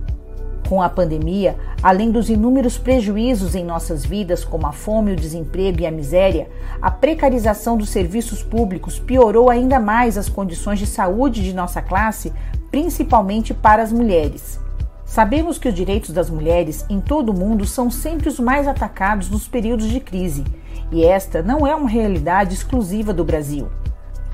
[0.74, 5.80] Com a pandemia, além dos inúmeros prejuízos em nossas vidas, como a fome, o desemprego
[5.80, 6.48] e a miséria,
[6.82, 12.32] a precarização dos serviços públicos piorou ainda mais as condições de saúde de nossa classe,
[12.72, 14.58] principalmente para as mulheres.
[15.06, 19.30] Sabemos que os direitos das mulheres em todo o mundo são sempre os mais atacados
[19.30, 20.42] nos períodos de crise,
[20.90, 23.68] e esta não é uma realidade exclusiva do Brasil.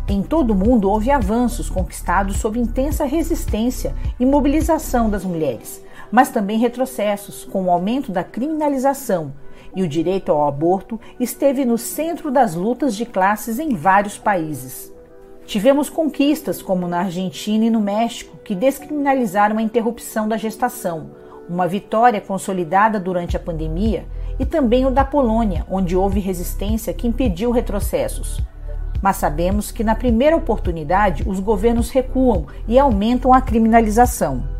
[0.09, 6.30] Em todo o mundo houve avanços conquistados sob intensa resistência e mobilização das mulheres, mas
[6.30, 9.32] também retrocessos com o aumento da criminalização,
[9.74, 14.92] e o direito ao aborto esteve no centro das lutas de classes em vários países.
[15.46, 21.11] Tivemos conquistas, como na Argentina e no México, que descriminalizaram a interrupção da gestação,
[21.48, 24.06] uma vitória consolidada durante a pandemia,
[24.38, 28.40] e também o da Polônia, onde houve resistência que impediu retrocessos.
[29.02, 34.59] Mas sabemos que na primeira oportunidade os governos recuam e aumentam a criminalização.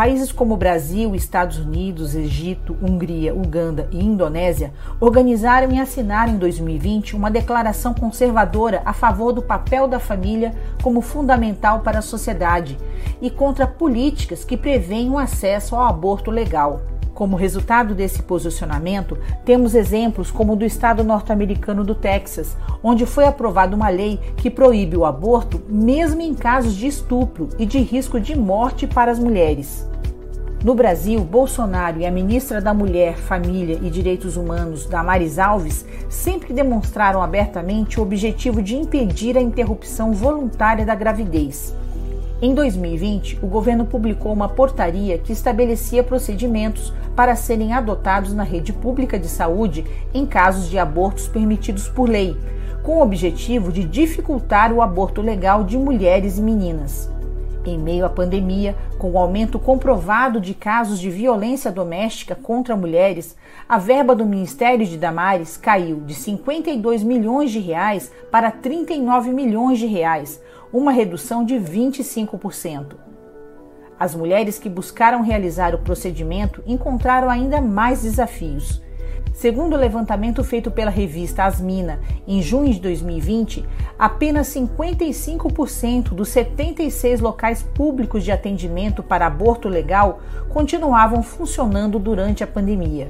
[0.00, 7.14] Países como Brasil, Estados Unidos, Egito, Hungria, Uganda e Indonésia organizaram e assinaram em 2020
[7.14, 12.78] uma declaração conservadora a favor do papel da família como fundamental para a sociedade
[13.20, 16.80] e contra políticas que prevêem o acesso ao aborto legal.
[17.20, 23.26] Como resultado desse posicionamento, temos exemplos como o do estado norte-americano do Texas, onde foi
[23.26, 28.18] aprovada uma lei que proíbe o aborto mesmo em casos de estupro e de risco
[28.18, 29.86] de morte para as mulheres.
[30.64, 36.54] No Brasil, Bolsonaro e a ministra da Mulher, Família e Direitos Humanos, Damares Alves, sempre
[36.54, 41.74] demonstraram abertamente o objetivo de impedir a interrupção voluntária da gravidez.
[42.42, 48.72] Em 2020, o governo publicou uma portaria que estabelecia procedimentos para serem adotados na rede
[48.72, 49.84] pública de saúde
[50.14, 52.34] em casos de abortos permitidos por lei,
[52.82, 57.10] com o objetivo de dificultar o aborto legal de mulheres e meninas.
[57.66, 63.36] Em meio à pandemia, com o aumento comprovado de casos de violência doméstica contra mulheres,
[63.70, 69.78] a verba do Ministério de Damares caiu de 52 milhões de reais para 39 milhões
[69.78, 70.42] de reais,
[70.72, 72.96] uma redução de 25%.
[73.96, 78.82] As mulheres que buscaram realizar o procedimento encontraram ainda mais desafios.
[79.32, 83.64] Segundo o levantamento feito pela revista Asmina em junho de 2020,
[83.96, 90.18] apenas 55% dos 76 locais públicos de atendimento para aborto legal
[90.48, 93.08] continuavam funcionando durante a pandemia.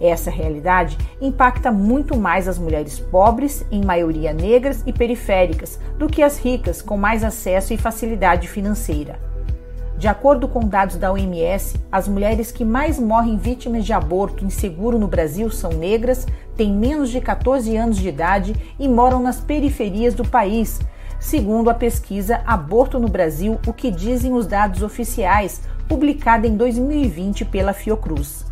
[0.00, 6.22] Essa realidade impacta muito mais as mulheres pobres, em maioria negras e periféricas, do que
[6.22, 9.18] as ricas, com mais acesso e facilidade financeira.
[9.98, 14.96] De acordo com dados da OMS, as mulheres que mais morrem vítimas de aborto inseguro
[14.96, 16.24] no Brasil são negras,
[16.56, 20.78] têm menos de 14 anos de idade e moram nas periferias do país,
[21.18, 27.44] segundo a pesquisa Aborto no Brasil: O que dizem os dados oficiais, publicada em 2020
[27.46, 28.47] pela Fiocruz.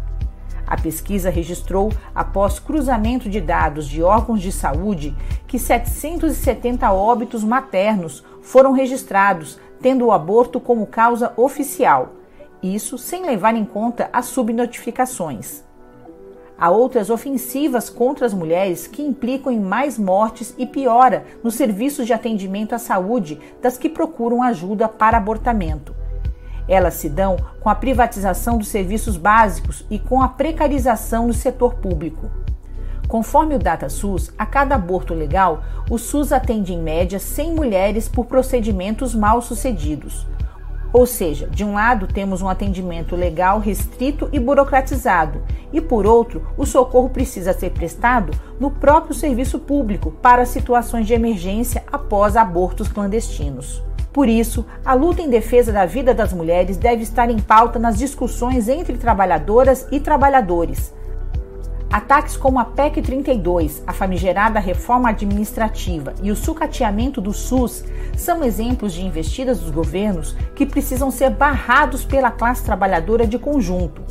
[0.67, 5.15] A pesquisa registrou, após cruzamento de dados de órgãos de saúde,
[5.47, 12.15] que 770 óbitos maternos foram registrados, tendo o aborto como causa oficial.
[12.61, 15.65] Isso sem levar em conta as subnotificações.
[16.59, 22.07] Há outras ofensivas contra as mulheres que implicam em mais mortes e piora nos serviços
[22.07, 25.95] de atendimento à saúde das que procuram ajuda para abortamento.
[26.69, 31.75] Elas se dão com a privatização dos serviços básicos e com a precarização do setor
[31.75, 32.31] público.
[33.07, 38.27] Conforme o DataSUS, a cada aborto legal, o SUS atende em média 100 mulheres por
[38.27, 40.27] procedimentos mal sucedidos.
[40.93, 45.43] Ou seja, de um lado temos um atendimento legal restrito e burocratizado,
[45.73, 51.15] e por outro, o socorro precisa ser prestado no próprio serviço público para situações de
[51.15, 53.83] emergência após abortos clandestinos.
[54.17, 57.99] Por isso, a luta em defesa da vida das mulheres deve estar em pauta nas
[57.99, 60.91] discussões entre trabalhadoras e trabalhadores,
[61.91, 67.85] Ataques como a PEC 32, a famigerada reforma administrativa e o sucateamento do SUS
[68.17, 74.03] são exemplos de investidas dos governos que precisam ser barrados pela classe trabalhadora de conjunto.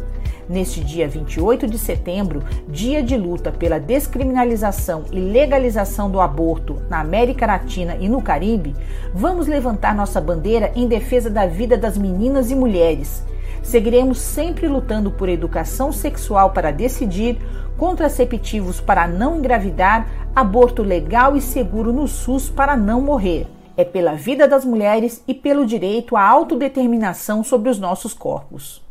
[0.48, 7.00] Neste dia 28 de setembro, dia de luta pela descriminalização e legalização do aborto na
[7.00, 8.76] América Latina e no Caribe,
[9.12, 13.24] vamos levantar nossa bandeira em defesa da vida das meninas e mulheres.
[13.64, 17.40] Seguiremos sempre lutando por educação sexual para decidir,
[17.76, 23.48] contraceptivos para não engravidar, aborto legal e seguro no SUS para não morrer.
[23.76, 28.85] É pela vida das mulheres e pelo direito à autodeterminação sobre os nossos corpos.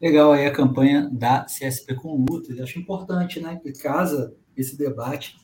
[0.00, 2.60] Legal aí a campanha da CSP com lutas.
[2.60, 5.36] Acho importante, né, que casa esse debate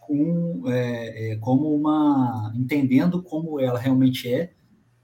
[0.00, 4.52] com é, é, como uma entendendo como ela realmente é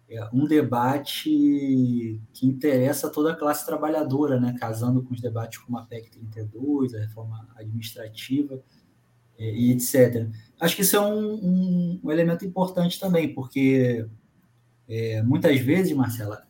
[0.09, 4.55] é um debate que interessa toda a classe trabalhadora, né?
[4.59, 8.63] casando com os debates como a PEC 32, a reforma administrativa
[9.39, 10.29] é, e etc.
[10.61, 14.07] Acho que isso é um, um, um elemento importante também, porque
[14.87, 16.47] é, muitas vezes, Marcela,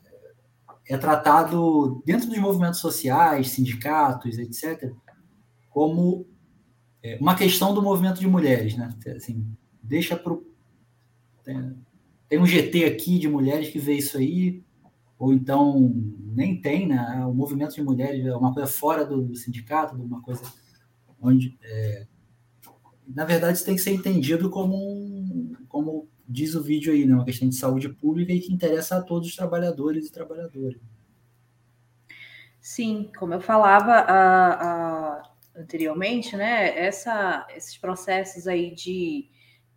[0.89, 4.93] é tratado dentro dos movimentos sociais, sindicatos, etc.,
[5.70, 6.26] como
[7.03, 8.95] é, uma questão do movimento de mulheres, né?
[9.16, 9.47] Assim,
[9.82, 10.37] deixa para
[12.28, 14.62] tem um GT aqui de mulheres que vê isso aí,
[15.18, 15.93] ou então
[16.35, 17.24] nem tem, né?
[17.26, 20.43] O movimento de mulheres é uma coisa fora do, sindicato, uma coisa
[21.20, 21.57] onde.
[21.62, 22.07] É,
[23.07, 27.14] na verdade, isso tem que ser entendido como, um, como diz o vídeo aí, né?
[27.14, 30.81] uma questão de saúde pública e que interessa a todos os trabalhadores e trabalhadoras.
[32.61, 36.79] Sim, como eu falava a, a, anteriormente, né?
[36.79, 39.29] Essa, esses processos aí de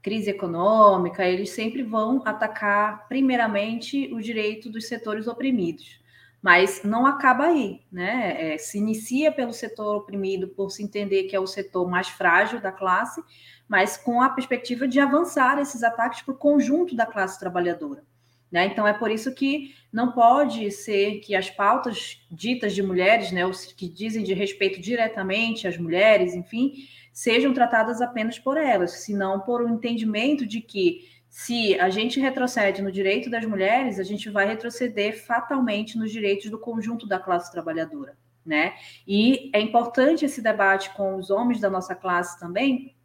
[0.01, 5.99] crise econômica, eles sempre vão atacar primeiramente o direito dos setores oprimidos.
[6.41, 8.53] Mas não acaba aí, né?
[8.53, 12.61] É, se inicia pelo setor oprimido por se entender que é o setor mais frágil
[12.61, 13.21] da classe,
[13.67, 18.03] mas com a perspectiva de avançar esses ataques para o conjunto da classe trabalhadora.
[18.51, 18.65] Né?
[18.67, 23.45] Então é por isso que não pode ser que as pautas ditas de mulheres, né,
[23.45, 26.73] os que dizem de respeito diretamente às mulheres, enfim,
[27.11, 31.01] sejam tratadas apenas por elas, senão por um entendimento de que
[31.37, 36.49] se a gente retrocede no direito das mulheres, a gente vai retroceder fatalmente nos direitos
[36.49, 38.73] do conjunto da classe trabalhadora, né?
[39.07, 42.95] E é importante esse debate com os homens da nossa classe também,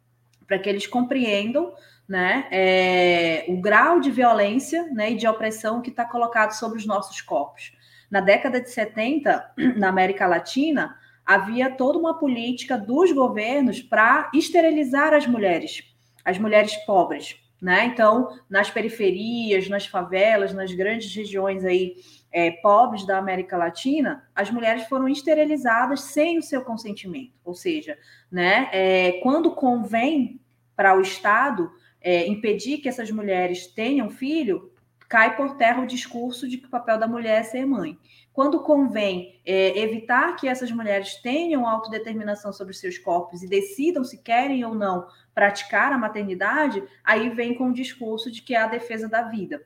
[0.47, 1.75] para que eles compreendam
[2.09, 6.87] né, é, o grau de violência né, e de opressão que está colocado sobre os
[6.87, 7.71] nossos corpos.
[8.09, 15.13] Na década de 70, na América Latina, havia toda uma política dos governos para esterilizar
[15.13, 15.83] as mulheres,
[16.25, 17.85] as mulheres pobres, né?
[17.85, 21.95] Então, nas periferias, nas favelas, nas grandes regiões aí
[22.29, 27.97] é, pobres da América Latina, as mulheres foram esterilizadas sem o seu consentimento, ou seja,
[28.29, 28.67] né?
[28.73, 30.41] É, quando convém
[30.75, 34.73] para o Estado é, impedir que essas mulheres tenham filho,
[35.07, 37.97] cai por terra o discurso de que o papel da mulher é ser mãe.
[38.33, 44.21] Quando convém é, evitar que essas mulheres tenham autodeterminação sobre seus corpos e decidam se
[44.21, 48.67] querem ou não praticar a maternidade, aí vem com o discurso de que é a
[48.67, 49.65] defesa da vida.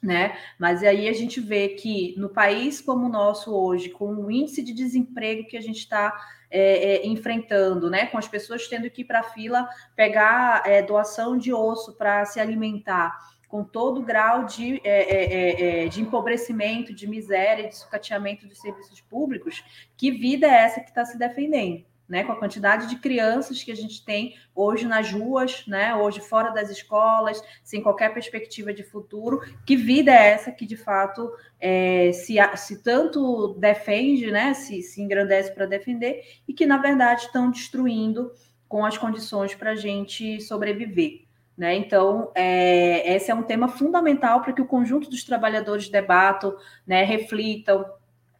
[0.00, 0.38] Né?
[0.58, 4.62] Mas aí a gente vê que no país como o nosso hoje, com o índice
[4.62, 6.16] de desemprego que a gente está
[6.48, 8.06] é, é, enfrentando, né?
[8.06, 12.24] Com as pessoas tendo que ir para a fila pegar é, doação de osso para
[12.24, 17.66] se alimentar com todo o grau de, é, é, é, é, de empobrecimento, de miséria,
[17.66, 19.64] de sucateamento dos serviços públicos,
[19.96, 21.84] que vida é essa que está se defendendo?
[22.08, 26.20] Né, com a quantidade de crianças que a gente tem hoje nas ruas, né, hoje
[26.20, 29.40] fora das escolas, sem qualquer perspectiva de futuro.
[29.66, 31.30] Que vida é essa que de fato
[31.60, 37.22] é, se, se tanto defende, né, se, se engrandece para defender e que na verdade
[37.22, 38.32] estão destruindo
[38.66, 41.28] com as condições para a gente sobreviver.
[41.56, 41.74] Né?
[41.74, 46.56] Então, é, esse é um tema fundamental para que o conjunto dos trabalhadores debatam,
[46.86, 47.84] né, reflitam,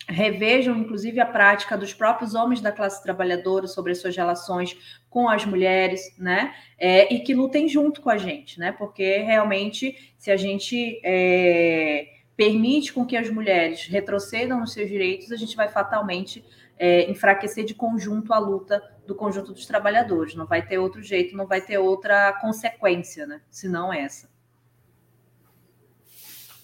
[0.09, 4.77] revejam, inclusive, a prática dos próprios homens da classe trabalhadora sobre as suas relações
[5.11, 6.55] com as mulheres, né?
[6.79, 8.73] É, e que lutem junto com a gente, né?
[8.73, 15.31] Porque realmente, se a gente é, permite com que as mulheres retrocedam nos seus direitos,
[15.31, 16.43] a gente vai fatalmente
[16.79, 20.35] é, enfraquecer de conjunto a luta do conjunto dos trabalhadores.
[20.35, 23.43] Não vai ter outro jeito, não vai ter outra consequência, né?
[23.51, 24.31] Senão essa.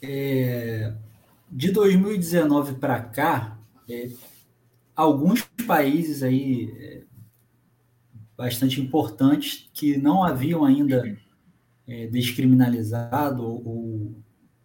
[0.03, 0.93] É,
[1.55, 3.57] de 2019 para cá,
[3.89, 4.11] é,
[4.97, 7.03] alguns países aí é,
[8.37, 11.17] bastante importantes que não haviam ainda
[11.87, 14.15] é, descriminalizado ou, ou,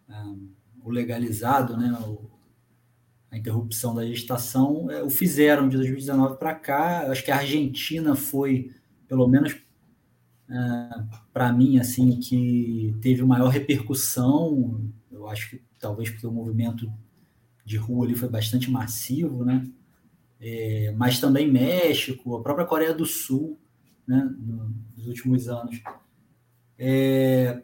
[0.08, 0.34] ah,
[0.86, 1.96] legalizado né,
[3.30, 7.08] a interrupção da gestação, é, o fizeram de 2019 para cá.
[7.08, 8.74] Acho que a Argentina foi,
[9.06, 9.56] pelo menos
[10.50, 14.90] é, para mim, assim, que teve maior repercussão.
[15.08, 16.92] Eu acho que talvez porque o movimento
[17.64, 19.66] de rua ali foi bastante massivo, né?
[20.40, 23.58] É, mas também México, a própria Coreia do Sul,
[24.06, 24.30] né?
[24.96, 25.82] Nos últimos anos.
[26.78, 27.62] É,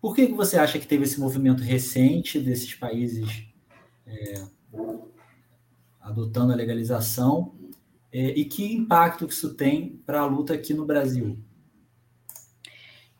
[0.00, 3.46] por que, você acha que teve esse movimento recente desses países
[4.06, 4.44] é,
[6.00, 7.54] adotando a legalização
[8.10, 11.38] é, e que impacto que isso tem para a luta aqui no Brasil?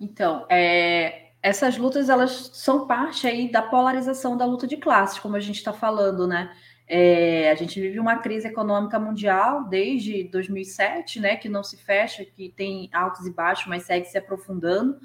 [0.01, 5.35] Então, é, essas lutas elas são parte aí da polarização da luta de classes, como
[5.35, 6.55] a gente está falando, né?
[6.87, 12.25] É, a gente vive uma crise econômica mundial desde 2007, né, que não se fecha,
[12.25, 14.99] que tem altos e baixos, mas segue se aprofundando.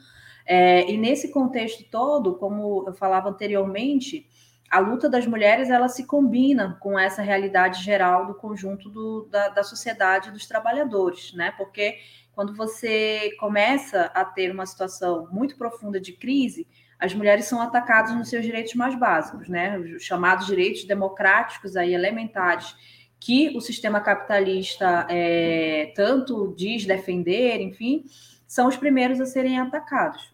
[0.45, 4.25] É, e nesse contexto todo, como eu falava anteriormente,
[4.69, 9.49] a luta das mulheres ela se combina com essa realidade geral do conjunto do, da,
[9.49, 11.53] da sociedade dos trabalhadores, né?
[11.57, 11.97] Porque
[12.33, 16.67] quando você começa a ter uma situação muito profunda de crise,
[16.99, 19.77] as mulheres são atacadas nos seus direitos mais básicos, né?
[19.77, 22.75] Os chamados direitos democráticos aí elementares
[23.19, 28.03] que o sistema capitalista é, tanto diz defender, enfim,
[28.45, 30.33] são os primeiros a serem atacados.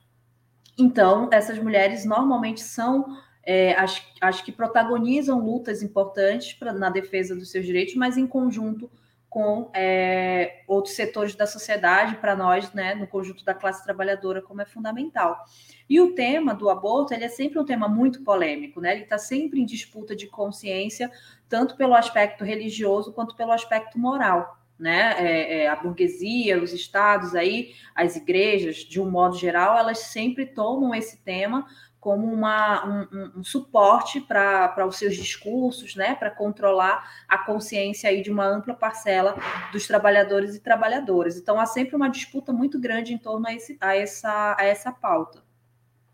[0.78, 3.06] Então, essas mulheres normalmente são
[3.43, 8.26] é, as, as que protagonizam lutas importantes pra, na defesa dos seus direitos, mas em
[8.26, 8.89] conjunto
[9.30, 14.61] com é, outros setores da sociedade, para nós, né, no conjunto da classe trabalhadora, como
[14.61, 15.45] é fundamental.
[15.88, 18.93] E o tema do aborto, ele é sempre um tema muito polêmico, né?
[18.93, 21.11] Ele está sempre em disputa de consciência,
[21.47, 25.15] tanto pelo aspecto religioso quanto pelo aspecto moral, né?
[25.17, 30.47] É, é, a burguesia, os estados aí, as igrejas, de um modo geral, elas sempre
[30.47, 31.67] tomam esse tema
[32.00, 38.22] como uma, um, um suporte para os seus discursos, né, para controlar a consciência aí
[38.22, 39.36] de uma ampla parcela
[39.72, 41.38] dos trabalhadores e trabalhadoras.
[41.38, 44.91] Então, há sempre uma disputa muito grande em torno a, esse, a, essa, a essa
[44.91, 45.43] pauta.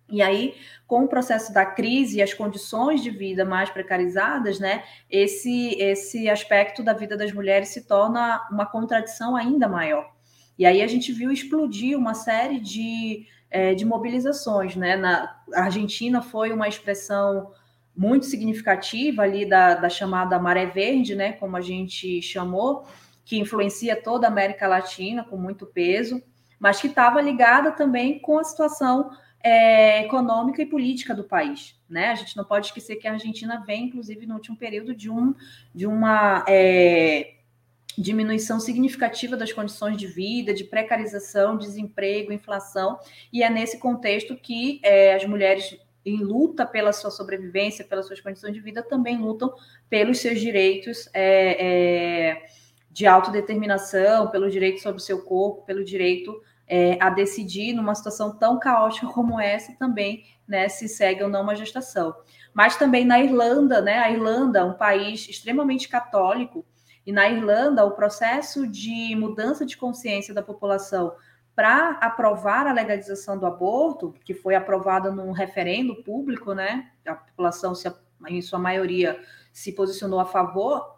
[0.09, 0.55] E aí,
[0.85, 6.29] com o processo da crise e as condições de vida mais precarizadas, né, esse, esse
[6.29, 10.13] aspecto da vida das mulheres se torna uma contradição ainda maior.
[10.57, 14.75] E aí a gente viu explodir uma série de é, de mobilizações.
[14.75, 14.95] Né?
[14.95, 17.51] Na Argentina foi uma expressão
[17.95, 22.85] muito significativa ali da, da chamada maré verde, né, como a gente chamou,
[23.23, 26.21] que influencia toda a América Latina com muito peso,
[26.59, 31.79] mas que estava ligada também com a situação é, econômica e política do país.
[31.89, 32.09] Né?
[32.09, 35.33] A gente não pode esquecer que a Argentina vem, inclusive, no último período, de, um,
[35.73, 37.34] de uma é,
[37.97, 42.99] diminuição significativa das condições de vida, de precarização, desemprego, inflação,
[43.31, 48.21] e é nesse contexto que é, as mulheres em luta pela sua sobrevivência, pelas suas
[48.21, 49.53] condições de vida, também lutam
[49.89, 52.45] pelos seus direitos é, é,
[52.91, 58.37] de autodeterminação, pelo direito sobre o seu corpo, pelo direito é, a decidir numa situação
[58.37, 62.15] tão caótica como essa também, né, se segue ou não uma gestação.
[62.53, 66.65] Mas também na Irlanda, né, a Irlanda, um país extremamente católico,
[67.05, 71.13] e na Irlanda, o processo de mudança de consciência da população
[71.55, 76.91] para aprovar a legalização do aborto, que foi aprovada num referendo público, né?
[77.05, 77.89] A população, se,
[78.27, 79.17] em sua maioria,
[79.53, 80.97] se posicionou a favor,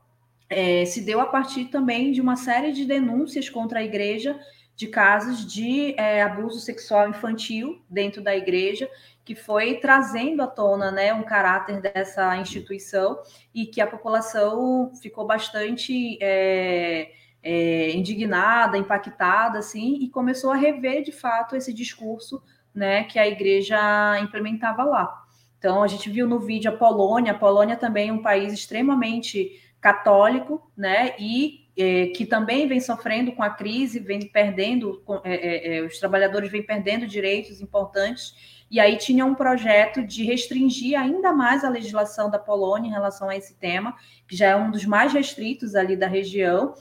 [0.50, 4.40] é, se deu a partir também de uma série de denúncias contra a igreja
[4.78, 8.88] de casos de é, abuso sexual infantil dentro da igreja
[9.26, 13.20] que foi trazendo à tona né, um caráter dessa instituição
[13.54, 17.12] e que a população ficou bastante é,
[17.44, 22.42] é, indignada, impactada, assim, e começou a rever de fato esse discurso,
[22.74, 25.26] né, que a igreja implementava lá.
[25.58, 29.60] Então a gente viu no vídeo a Polônia, a Polônia também é um país extremamente
[29.82, 35.78] católico, né, e é, que também vem sofrendo com a crise, vem perdendo, é, é,
[35.78, 38.34] é, os trabalhadores vêm perdendo direitos importantes,
[38.70, 43.30] e aí tinha um projeto de restringir ainda mais a legislação da Polônia em relação
[43.30, 43.96] a esse tema,
[44.28, 46.74] que já é um dos mais restritos ali da região,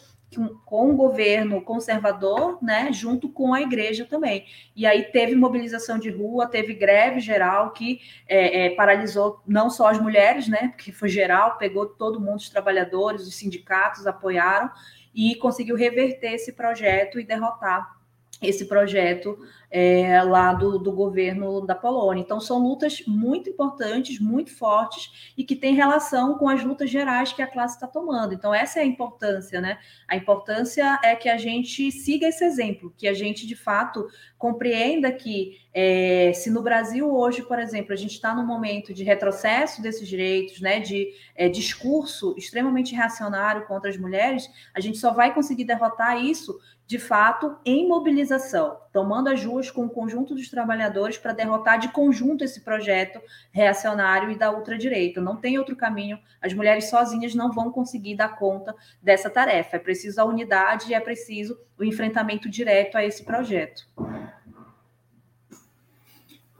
[0.64, 4.44] com o governo conservador, né, junto com a igreja também.
[4.74, 9.88] E aí teve mobilização de rua, teve greve geral que é, é, paralisou não só
[9.88, 14.70] as mulheres, né, porque foi geral, pegou todo mundo, os trabalhadores, os sindicatos apoiaram
[15.14, 17.96] e conseguiu reverter esse projeto e derrotar
[18.42, 19.38] esse projeto
[19.70, 22.22] é, lá do, do, governo da Polônia.
[22.22, 27.32] Então, são lutas muito importantes, muito fortes e que têm relação com as lutas gerais
[27.32, 28.34] que a classe está tomando.
[28.34, 29.78] Então, essa é a importância, né?
[30.06, 34.06] A importância é que a gente siga esse exemplo, que a gente, de fato,
[34.38, 39.04] compreenda que é, se no Brasil hoje, por exemplo, a gente está num momento de
[39.04, 45.12] retrocesso desses direitos, né, de é, discurso extremamente reacionário contra as mulheres, a gente só
[45.12, 50.48] vai conseguir derrotar isso de fato, em mobilização, tomando as ruas com o conjunto dos
[50.48, 53.20] trabalhadores para derrotar de conjunto esse projeto
[53.50, 55.20] reacionário e da ultradireita.
[55.20, 56.16] Não tem outro caminho.
[56.40, 58.72] As mulheres sozinhas não vão conseguir dar conta
[59.02, 59.76] dessa tarefa.
[59.76, 63.84] É preciso a unidade e é preciso o enfrentamento direto a esse projeto.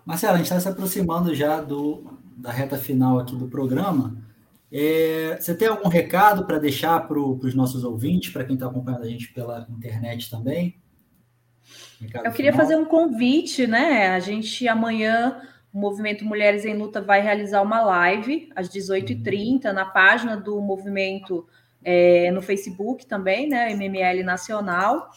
[0.05, 4.26] Marcela, a gente está se aproximando já do, da reta final aqui do programa.
[4.73, 9.05] É, você tem algum recado para deixar para os nossos ouvintes, para quem está acompanhando
[9.05, 10.81] a gente pela internet também?
[12.01, 12.67] Recado Eu queria final.
[12.67, 14.09] fazer um convite, né?
[14.09, 15.41] A gente amanhã,
[15.73, 19.73] o Movimento Mulheres em Luta vai realizar uma live às 18h30 uhum.
[19.73, 21.47] na página do movimento
[21.85, 23.73] é, no Facebook também, né?
[23.73, 25.11] MML Nacional.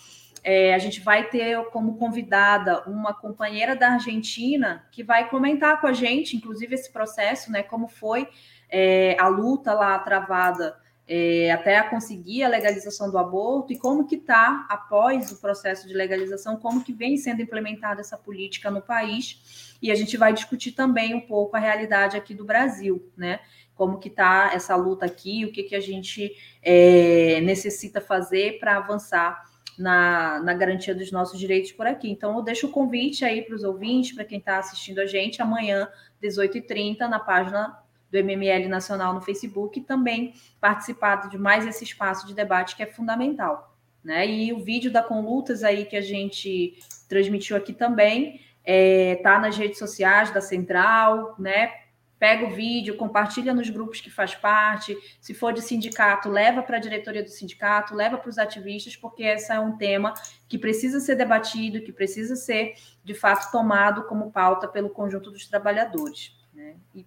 [0.43, 5.87] É, a gente vai ter como convidada uma companheira da Argentina que vai comentar com
[5.87, 7.63] a gente, inclusive, esse processo, né?
[7.63, 8.27] Como foi
[8.69, 10.75] é, a luta lá travada
[11.11, 15.93] é, até conseguir a legalização do aborto e como que está, após o processo de
[15.95, 19.75] legalização, como que vem sendo implementada essa política no país.
[19.81, 23.39] E a gente vai discutir também um pouco a realidade aqui do Brasil, né?
[23.73, 28.77] Como que está essa luta aqui, o que, que a gente é, necessita fazer para
[28.77, 29.41] avançar
[29.79, 32.11] na, na, garantia dos nossos direitos por aqui.
[32.11, 35.41] Então, eu deixo o convite aí para os ouvintes, para quem está assistindo a gente,
[35.41, 35.89] amanhã,
[36.21, 37.79] 18h30, na página
[38.11, 42.83] do MML Nacional no Facebook e também participar de mais esse espaço de debate que
[42.83, 43.75] é fundamental.
[44.03, 44.27] Né?
[44.27, 49.57] E o vídeo da Conlutas aí que a gente transmitiu aqui também está é, nas
[49.57, 51.71] redes sociais da Central, né?
[52.19, 54.95] Pega o vídeo, compartilha nos grupos que faz parte.
[55.21, 59.23] Se for de sindicato, leva para a diretoria do sindicato, leva para os ativistas, porque
[59.23, 60.13] esse é um tema
[60.49, 62.73] que precisa ser debatido, que precisa ser,
[63.05, 66.37] de fato, tomado como pauta pelo conjunto dos trabalhadores.
[66.69, 66.75] Né?
[66.95, 67.05] E,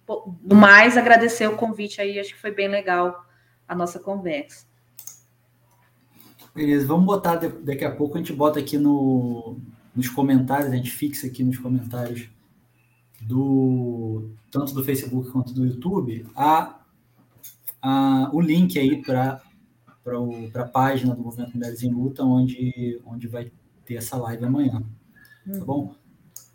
[0.53, 3.25] mais, agradecer o convite aí, acho que foi bem legal
[3.67, 4.65] a nossa conversa.
[6.53, 9.57] Beleza, vamos botar daqui a pouco, a gente bota aqui no,
[9.95, 12.29] nos comentários, a gente fixa aqui nos comentários
[13.21, 16.79] do tanto do Facebook quanto do YouTube a,
[17.81, 19.41] a o link aí para
[20.03, 23.49] para a página do Movimento Mulheres em Luta, onde, onde vai
[23.85, 24.83] ter essa live amanhã.
[25.45, 25.65] Tá uhum.
[25.65, 25.95] bom?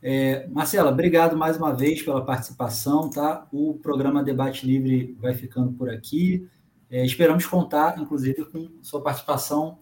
[0.00, 3.46] É, Marcela, obrigado mais uma vez pela participação, tá?
[3.52, 6.48] O programa Debate Livre vai ficando por aqui.
[6.90, 9.78] É, esperamos contar, inclusive, com sua participação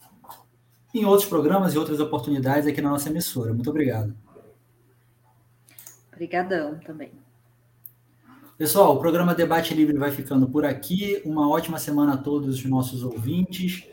[0.94, 3.52] em outros programas e outras oportunidades aqui na nossa emissora.
[3.52, 4.16] Muito obrigado.
[6.12, 7.12] Obrigadão também.
[8.56, 11.20] Pessoal, o programa Debate Livre vai ficando por aqui.
[11.26, 13.86] Uma ótima semana a todos os nossos ouvintes.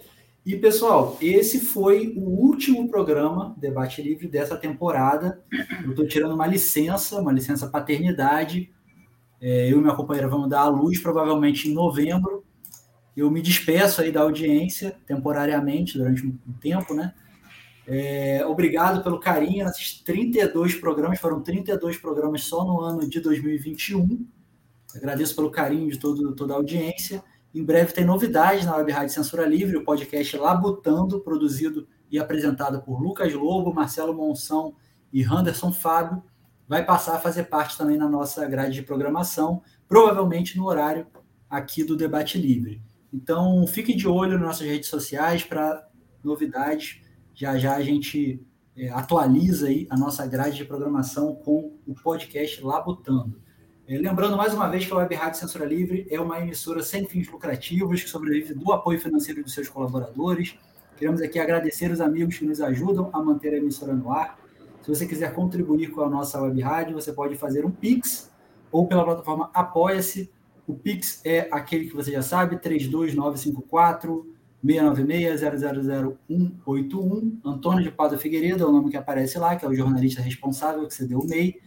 [0.45, 5.41] E, pessoal, esse foi o último programa Debate Livre dessa temporada.
[5.85, 8.69] Eu estou tirando uma licença, uma licença paternidade.
[9.39, 12.43] É, eu e minha companheira vamos dar à luz, provavelmente em novembro.
[13.15, 17.13] Eu me despeço aí da audiência, temporariamente, durante um tempo, né?
[17.87, 24.27] É, obrigado pelo carinho nesses 32 programas, foram 32 programas só no ano de 2021.
[24.93, 27.23] Agradeço pelo carinho de todo, toda a audiência.
[27.53, 32.81] Em breve tem novidades na Web Rádio Censura Livre, o podcast Labutando, produzido e apresentado
[32.81, 34.75] por Lucas Lobo, Marcelo Monção
[35.11, 36.23] e Anderson Fábio,
[36.67, 41.05] vai passar a fazer parte também na nossa grade de programação, provavelmente no horário
[41.47, 42.81] aqui do Debate Livre.
[43.13, 45.87] Então, fique de olho nas nossas redes sociais para
[46.23, 47.01] novidades.
[47.35, 48.43] Já já a gente
[48.75, 53.39] é, atualiza aí a nossa grade de programação com o podcast Labutando.
[53.85, 57.05] É, lembrando mais uma vez que a Web Rádio Censura Livre é uma emissora sem
[57.05, 60.57] fins lucrativos que sobrevive do apoio financeiro dos seus colaboradores.
[60.97, 64.39] Queremos aqui agradecer os amigos que nos ajudam a manter a emissora no ar.
[64.81, 68.31] Se você quiser contribuir com a nossa web rádio, você pode fazer um Pix
[68.71, 70.31] ou pela plataforma Apoia-se.
[70.65, 74.31] O Pix é aquele que você já sabe, 32954
[74.65, 77.37] 696-000-181.
[77.43, 80.87] Antônio de Pado Figueiredo é o nome que aparece lá, que é o jornalista responsável
[80.87, 81.59] que você deu o MEI.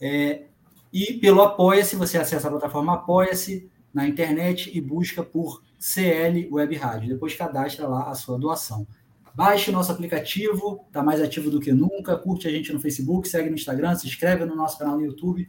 [0.00, 0.46] É,
[0.92, 6.76] e pelo Apoia-se, você acessa a plataforma Apoia-se na internet e busca por CL Web
[6.76, 7.08] Rádio.
[7.08, 8.86] Depois cadastra lá a sua doação.
[9.34, 12.16] Baixe o nosso aplicativo, está mais ativo do que nunca.
[12.16, 15.48] Curte a gente no Facebook, segue no Instagram, se inscreve no nosso canal no YouTube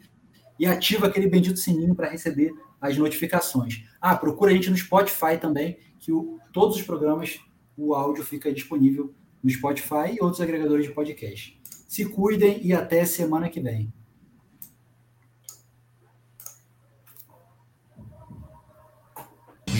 [0.57, 3.83] e ativa aquele bendito sininho para receber as notificações.
[3.99, 7.39] Ah, procura a gente no Spotify também, que o, todos os programas,
[7.77, 9.13] o áudio fica disponível
[9.43, 11.59] no Spotify e outros agregadores de podcast.
[11.87, 13.91] Se cuidem e até semana que vem.